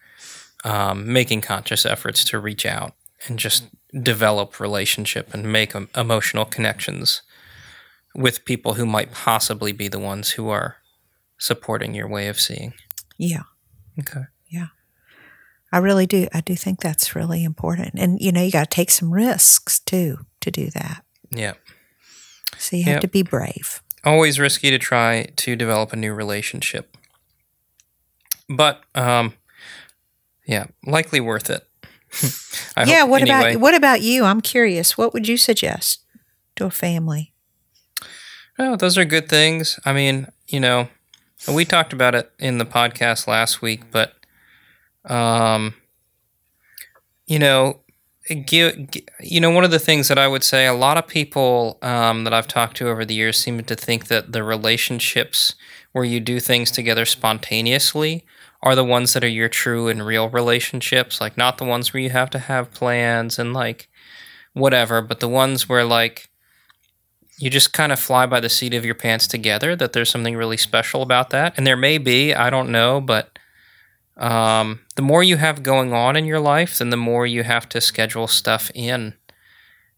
um, 0.63 1.11
making 1.11 1.41
conscious 1.41 1.85
efforts 1.85 2.23
to 2.25 2.39
reach 2.39 2.65
out 2.65 2.93
and 3.27 3.39
just 3.39 3.65
develop 4.01 4.59
relationship 4.59 5.33
and 5.33 5.51
make 5.51 5.73
emotional 5.95 6.45
connections 6.45 7.21
with 8.15 8.45
people 8.45 8.75
who 8.75 8.85
might 8.85 9.11
possibly 9.11 9.71
be 9.71 9.87
the 9.87 9.99
ones 9.99 10.31
who 10.31 10.49
are 10.49 10.77
supporting 11.37 11.93
your 11.93 12.07
way 12.07 12.27
of 12.27 12.39
seeing. 12.39 12.73
Yeah. 13.17 13.43
Okay. 13.99 14.23
I 15.73 15.79
really 15.79 16.05
do. 16.05 16.27
I 16.33 16.39
do 16.41 16.55
think 16.55 16.79
that's 16.79 17.15
really 17.15 17.43
important. 17.43 17.95
And, 17.97 18.19
you 18.21 18.31
know, 18.31 18.41
you 18.41 18.51
got 18.51 18.69
to 18.69 18.75
take 18.75 18.91
some 18.91 19.11
risks 19.11 19.79
too 19.79 20.19
to 20.41 20.51
do 20.51 20.69
that. 20.69 21.03
Yeah. 21.31 21.53
So 22.57 22.75
you 22.77 22.83
have 22.83 22.93
Yep. 22.93 23.01
to 23.01 23.07
be 23.07 23.23
brave. 23.23 23.81
always 24.05 24.39
risky 24.39 24.69
to 24.69 24.77
try 24.77 25.27
to 25.37 25.55
develop 25.55 25.91
a 25.91 25.95
new 25.95 26.13
relationship. 26.13 26.95
But 28.49 28.83
um 28.95 29.33
yeah, 30.45 30.65
likely 30.85 31.19
worth 31.21 31.49
it. 31.49 31.63
I 32.77 32.83
yeah. 32.83 32.99
hope 33.01 33.09
What 33.09 33.21
anyway. 33.21 33.51
about 33.53 33.61
what 33.61 33.73
about 33.75 34.01
you? 34.01 34.25
I'm 34.25 34.41
curious. 34.41 34.97
What 34.97 35.13
would 35.13 35.27
you 35.27 35.37
suggest 35.37 36.03
to 36.57 36.65
a 36.65 36.69
family? 36.71 37.33
Oh, 38.59 38.75
those 38.75 38.97
are 38.97 39.05
good 39.05 39.27
things. 39.29 39.79
I 39.85 39.93
mean, 39.93 40.27
you 40.47 40.59
know, 40.59 40.89
we 41.47 41.65
talked 41.65 41.93
about 41.93 42.13
it 42.13 42.31
in 42.37 42.57
the 42.59 42.65
podcast 42.65 43.25
last 43.27 43.61
week, 43.61 43.89
but 43.91 44.13
um 45.05 45.73
you 47.25 47.39
know, 47.39 47.79
gi- 48.29 48.85
gi- 48.91 49.05
you 49.19 49.39
know, 49.39 49.49
one 49.49 49.63
of 49.63 49.71
the 49.71 49.79
things 49.79 50.07
that 50.07 50.17
I 50.17 50.27
would 50.27 50.43
say, 50.43 50.65
a 50.65 50.73
lot 50.73 50.97
of 50.97 51.07
people 51.07 51.77
um, 51.81 52.23
that 52.23 52.33
I've 52.33 52.47
talked 52.47 52.77
to 52.77 52.89
over 52.89 53.05
the 53.05 53.13
years 53.13 53.37
seem 53.37 53.63
to 53.63 53.75
think 53.75 54.07
that 54.07 54.31
the 54.31 54.43
relationships 54.43 55.55
where 55.91 56.05
you 56.05 56.19
do 56.19 56.39
things 56.39 56.71
together 56.71 57.05
spontaneously 57.05 58.25
are 58.61 58.75
the 58.75 58.83
ones 58.83 59.13
that 59.13 59.23
are 59.23 59.27
your 59.29 59.49
true 59.49 59.87
and 59.87 60.05
real 60.05 60.29
relationships, 60.29 61.19
like 61.19 61.37
not 61.37 61.57
the 61.57 61.65
ones 61.65 61.93
where 61.93 62.01
you 62.01 62.09
have 62.09 62.29
to 62.31 62.39
have 62.39 62.73
plans 62.73 63.37
and 63.37 63.53
like 63.53 63.89
whatever, 64.53 65.01
but 65.01 65.19
the 65.19 65.29
ones 65.29 65.69
where 65.69 65.85
like 65.85 66.29
you 67.37 67.49
just 67.49 67.73
kind 67.73 67.91
of 67.91 67.99
fly 67.99 68.25
by 68.25 68.39
the 68.39 68.49
seat 68.49 68.73
of 68.73 68.85
your 68.85 68.95
pants 68.95 69.27
together, 69.27 69.75
that 69.75 69.93
there's 69.93 70.09
something 70.09 70.35
really 70.35 70.57
special 70.57 71.01
about 71.01 71.31
that. 71.31 71.53
And 71.57 71.65
there 71.65 71.77
may 71.77 71.97
be, 71.97 72.33
I 72.33 72.49
don't 72.49 72.71
know, 72.71 73.01
but 73.01 73.32
um, 74.17 74.79
the 74.95 75.01
more 75.01 75.23
you 75.23 75.37
have 75.37 75.63
going 75.63 75.93
on 75.93 76.15
in 76.15 76.25
your 76.25 76.39
life, 76.39 76.77
then 76.77 76.89
the 76.89 76.97
more 76.97 77.25
you 77.25 77.43
have 77.43 77.67
to 77.69 77.81
schedule 77.81 78.27
stuff 78.27 78.71
in. 78.75 79.13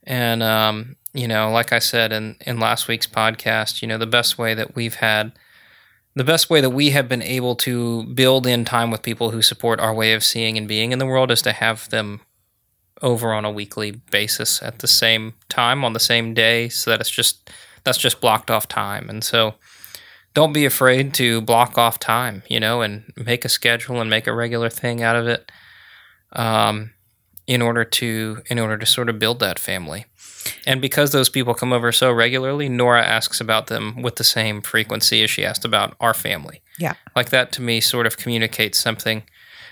And 0.04 0.42
um, 0.42 0.96
you 1.14 1.28
know, 1.28 1.52
like 1.52 1.74
I 1.74 1.80
said 1.80 2.12
in 2.12 2.38
in 2.42 2.60
last 2.60 2.88
week's 2.88 3.08
podcast, 3.08 3.82
you 3.82 3.88
know, 3.88 3.98
the 3.98 4.06
best 4.06 4.38
way 4.38 4.54
that 4.54 4.76
we've 4.76 4.96
had 4.96 5.34
the 6.16 6.24
best 6.24 6.50
way 6.50 6.62
that 6.62 6.70
we 6.70 6.92
have 6.92 7.10
been 7.10 7.22
able 7.22 7.56
to 7.56 8.04
build 8.04 8.48
in 8.48 8.64
time 8.64 8.90
with 8.90 9.02
people 9.02 9.32
who 9.32 9.42
support 9.42 9.80
our 9.80 9.94
way 9.94 10.14
of 10.14 10.24
seeing 10.24 10.58
and 10.58 10.68
being 10.68 10.92
in 10.92 11.00
the 11.00 11.06
world 11.06 11.30
is 11.30 11.42
to 11.42 11.52
have 11.52 11.90
them 11.90 12.22
over 13.02 13.34
on 13.34 13.44
a 13.44 13.52
weekly 13.52 13.92
basis 13.92 14.64
at 14.64 14.80
the 14.80 14.88
same 14.88 15.34
time 15.50 15.84
on 15.84 15.92
the 15.92 16.00
same 16.00 16.34
day 16.34 16.70
so 16.70 16.90
that 16.90 17.02
it's 17.02 17.10
just 17.10 17.52
that's 17.84 17.98
just 17.98 18.22
blocked 18.22 18.50
off 18.50 18.68
time 18.68 19.10
and 19.10 19.24
so 19.24 19.56
don't 20.36 20.54
be 20.54 20.66
afraid 20.66 21.16
to 21.16 21.42
block 21.42 21.78
off 21.80 21.98
time 21.98 22.44
you 22.48 22.60
know 22.60 22.82
and 22.82 23.12
make 23.18 23.44
a 23.44 23.50
schedule 23.50 24.00
and 24.00 24.10
make 24.10 24.28
a 24.28 24.34
regular 24.34 24.70
thing 24.70 25.02
out 25.02 25.16
of 25.16 25.28
it 25.28 25.52
um, 26.34 26.92
in 27.48 27.62
order 27.62 27.84
to 27.84 28.42
in 28.50 28.60
order 28.60 28.78
to 28.78 28.86
sort 28.86 29.10
of 29.10 29.18
build 29.18 29.40
that 29.40 29.58
family. 29.58 30.06
And 30.68 30.80
because 30.80 31.12
those 31.12 31.30
people 31.30 31.56
come 31.56 31.74
over 31.74 31.92
so 31.92 32.12
regularly 32.12 32.70
nora 32.70 33.04
asks 33.04 33.42
about 33.42 33.68
them 33.68 34.02
with 34.04 34.18
the 34.18 34.24
same 34.24 34.62
frequency 34.62 35.24
as 35.24 35.30
she 35.32 35.44
asked 35.44 35.66
about 35.66 35.96
our 36.00 36.14
family. 36.14 36.62
Yeah. 36.78 36.96
like 37.16 37.30
that 37.30 37.54
to 37.54 37.62
me 37.62 37.80
sort 37.80 38.06
of 38.06 38.18
communicates 38.18 38.78
something 38.78 39.24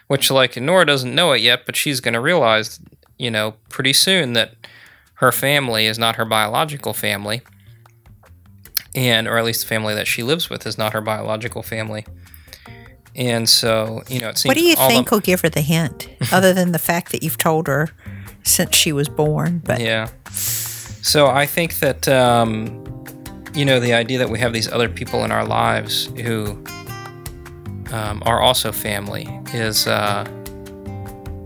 which 0.08 0.32
like 0.32 0.56
nora 0.56 0.86
doesn't 0.86 1.14
know 1.14 1.34
it 1.34 1.42
yet 1.42 1.66
but 1.66 1.76
she's 1.76 2.00
going 2.00 2.14
to 2.14 2.22
realize 2.22 2.80
you 3.18 3.30
know 3.30 3.56
pretty 3.68 3.92
soon 3.92 4.32
that 4.34 4.56
her 5.16 5.34
family 5.34 5.86
is 5.86 6.00
not 6.00 6.16
her 6.16 6.24
biological 6.24 6.94
family 6.94 7.42
and 8.96 9.28
or 9.28 9.38
at 9.38 9.46
least 9.46 9.62
the 9.62 9.68
family 9.68 9.96
that 9.96 10.08
she 10.08 10.24
lives 10.24 10.50
with 10.50 10.66
is 10.68 10.78
not 10.78 10.94
her 10.94 11.02
biological 11.02 11.64
family 11.64 12.06
and 13.16 13.48
so 13.48 14.02
you 14.08 14.20
know 14.20 14.30
it 14.30 14.38
seems 14.38 14.50
What 14.50 14.58
do 14.58 14.64
you 14.64 14.76
all 14.78 14.88
the- 14.88 14.94
think 14.96 15.12
will 15.12 15.20
give 15.20 15.42
her 15.42 15.50
the 15.50 15.62
hint, 15.62 16.10
other 16.32 16.52
than 16.54 16.72
the 16.72 16.80
fact 16.80 17.12
that 17.12 17.22
you've 17.24 17.38
told 17.38 17.68
her 17.68 17.90
since 18.44 18.76
she 18.76 18.92
was 18.92 19.08
born? 19.08 19.62
But 19.64 19.80
Yeah. 19.82 20.10
So 20.32 21.28
I 21.28 21.46
think 21.46 21.76
that 21.80 22.08
um, 22.08 22.66
you 23.54 23.66
know 23.66 23.80
the 23.80 23.94
idea 23.94 24.18
that 24.20 24.30
we 24.30 24.40
have 24.40 24.52
these 24.54 24.68
other 24.72 24.90
people 24.90 25.24
in 25.26 25.32
our 25.32 25.46
lives 25.46 26.08
who 26.24 26.64
um, 27.92 28.24
are 28.26 28.42
also 28.42 28.72
family 28.72 29.28
is, 29.54 29.86
uh, 29.86 30.26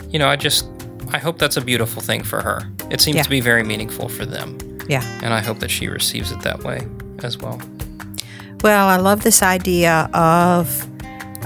you 0.09 0.19
know, 0.19 0.29
I 0.29 0.37
just 0.37 0.69
I 1.11 1.17
hope 1.17 1.37
that's 1.37 1.57
a 1.57 1.61
beautiful 1.61 2.01
thing 2.01 2.23
for 2.23 2.41
her. 2.41 2.61
It 2.89 3.01
seems 3.01 3.17
Yeah. 3.17 3.23
to 3.23 3.29
be 3.29 3.41
very 3.41 3.63
meaningful 3.63 4.07
for 4.07 4.25
them, 4.25 4.57
yeah. 4.87 5.03
and 5.23 5.33
I 5.33 5.41
hope 5.41 5.59
that 5.59 5.69
she 5.71 5.87
receives 5.89 6.31
it 6.31 6.39
that 6.43 6.63
way 6.63 6.87
as 7.23 7.37
well. 7.37 7.61
Well, 8.63 8.87
I 8.87 8.97
love 8.97 9.23
this 9.23 9.43
idea 9.43 10.09
of, 10.13 10.87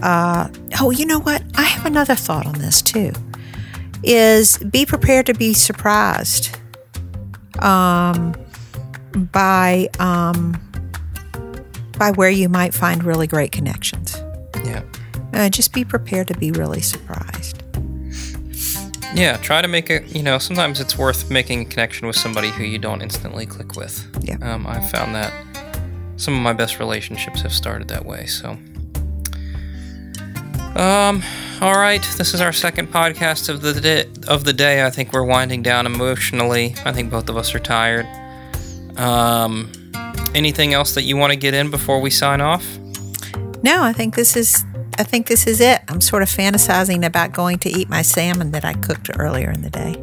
uh, 0.02 0.50
oh, 0.80 0.92
you 0.92 1.06
know 1.06 1.20
what? 1.20 1.44
I 1.56 1.64
have 1.64 1.86
another 1.86 2.16
thought 2.16 2.46
on 2.46 2.60
this 2.60 2.82
too. 2.82 3.12
Is 4.04 4.58
be 4.58 4.86
prepared 4.86 5.28
to 5.28 5.34
be 5.34 5.54
surprised 5.54 6.58
um, 7.60 8.34
by 9.32 9.90
um, 10.00 10.60
by 12.00 12.12
where 12.12 12.32
you 12.32 12.50
might 12.50 12.74
find 12.74 13.04
really 13.04 13.28
great 13.28 13.52
connections. 13.52 14.16
Yeah. 14.64 14.82
Uh, 15.34 15.50
just 15.50 15.72
be 15.72 15.86
prepared 15.86 16.28
to 16.30 16.34
be 16.38 16.52
really 16.52 16.82
surprised. 16.82 17.62
Yeah, 19.14 19.38
try 19.38 19.62
to 19.62 19.68
make 19.68 19.90
it. 19.90 20.16
You 20.16 20.24
know, 20.24 20.40
sometimes 20.40 20.80
it's 20.80 20.98
worth 20.98 21.30
making 21.30 21.62
a 21.62 21.66
connection 21.66 22.08
with 22.08 22.16
somebody 22.16 22.50
who 22.50 22.64
you 22.64 22.80
don't 22.80 23.02
instantly 23.02 23.46
click 23.46 23.76
with. 23.76 24.08
Yeah. 24.22 24.38
Um, 24.42 24.66
I've 24.66 24.90
found 24.90 25.14
that 25.14 25.32
some 26.22 26.36
of 26.36 26.42
my 26.42 26.54
best 26.54 26.80
relationships 26.80 27.42
have 27.42 27.52
started 27.52 27.88
that 27.88 28.06
way. 28.06 28.28
So, 28.28 28.52
um, 30.80 31.24
all 31.62 31.76
right, 31.76 32.02
this 32.18 32.34
is 32.36 32.42
our 32.42 32.54
second 32.54 32.90
podcast 32.90 33.50
of 33.50 33.62
the 33.62 33.74
day. 33.82 34.06
Of 34.28 34.44
the 34.46 34.54
day, 34.54 34.86
I 34.86 34.92
think 34.92 35.14
we're 35.14 35.24
winding 35.24 35.64
down 35.64 35.86
emotionally. 35.86 36.76
I 36.86 36.92
think 36.92 37.10
both 37.10 37.28
of 37.28 37.38
us 37.38 37.56
are 37.56 37.60
tired. 37.60 38.06
Um, 38.98 39.72
anything 40.36 40.74
else 40.74 40.94
that 40.94 41.04
you 41.04 41.18
want 41.18 41.34
to 41.34 41.38
get 41.38 41.56
in 41.56 41.72
before 41.72 42.00
we 42.00 42.12
sign 42.12 42.40
off? 42.40 42.66
No, 43.64 43.82
I 43.84 43.92
think 43.94 44.16
this 44.16 44.36
is. 44.36 44.64
I 45.00 45.04
think 45.04 45.26
this 45.28 45.48
is 45.48 45.62
it. 45.62 45.82
I'm 45.88 46.02
sort 46.02 46.22
of 46.22 46.30
fantasizing 46.30 47.04
about 47.04 47.32
going 47.32 47.58
to 47.60 47.70
eat 47.70 47.90
my 47.90 48.04
salmon 48.04 48.52
that 48.52 48.64
I 48.64 48.74
cooked 48.74 49.10
earlier 49.18 49.50
in 49.50 49.62
the 49.64 49.70
day. 49.70 49.96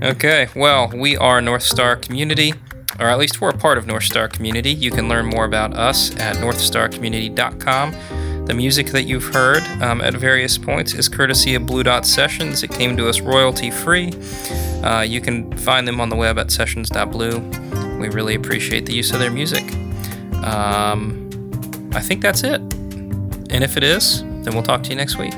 Okay, 0.10 0.46
well, 0.54 0.92
we 0.94 1.16
are 1.16 1.40
North 1.40 1.64
Star 1.64 1.96
Community, 1.96 2.54
or 2.98 3.06
at 3.06 3.18
least 3.18 3.40
we're 3.40 3.50
a 3.50 3.56
part 3.56 3.78
of 3.78 3.86
North 3.86 4.04
Star 4.04 4.28
Community. 4.28 4.72
You 4.72 4.90
can 4.90 5.08
learn 5.08 5.26
more 5.26 5.44
about 5.44 5.74
us 5.74 6.14
at 6.16 6.36
northstarcommunity.com. 6.36 8.46
The 8.46 8.54
music 8.54 8.86
that 8.88 9.04
you've 9.04 9.34
heard 9.34 9.62
um, 9.82 10.00
at 10.00 10.14
various 10.14 10.56
points 10.56 10.94
is 10.94 11.08
courtesy 11.08 11.54
of 11.54 11.66
Blue 11.66 11.82
Dot 11.82 12.06
Sessions. 12.06 12.62
It 12.62 12.70
came 12.70 12.96
to 12.96 13.08
us 13.08 13.20
royalty 13.20 13.70
free. 13.70 14.12
Uh, 14.82 15.02
you 15.02 15.20
can 15.20 15.54
find 15.58 15.86
them 15.86 16.00
on 16.00 16.08
the 16.08 16.16
web 16.16 16.38
at 16.38 16.50
sessions.blue. 16.50 17.98
We 17.98 18.08
really 18.08 18.34
appreciate 18.34 18.86
the 18.86 18.94
use 18.94 19.12
of 19.12 19.18
their 19.18 19.30
music. 19.30 19.64
Um, 20.44 21.28
I 21.94 22.00
think 22.00 22.22
that's 22.22 22.42
it. 22.42 22.60
And 23.50 23.64
if 23.64 23.76
it 23.76 23.82
is, 23.82 24.22
then 24.22 24.54
we'll 24.54 24.62
talk 24.62 24.82
to 24.84 24.90
you 24.90 24.96
next 24.96 25.18
week. 25.18 25.34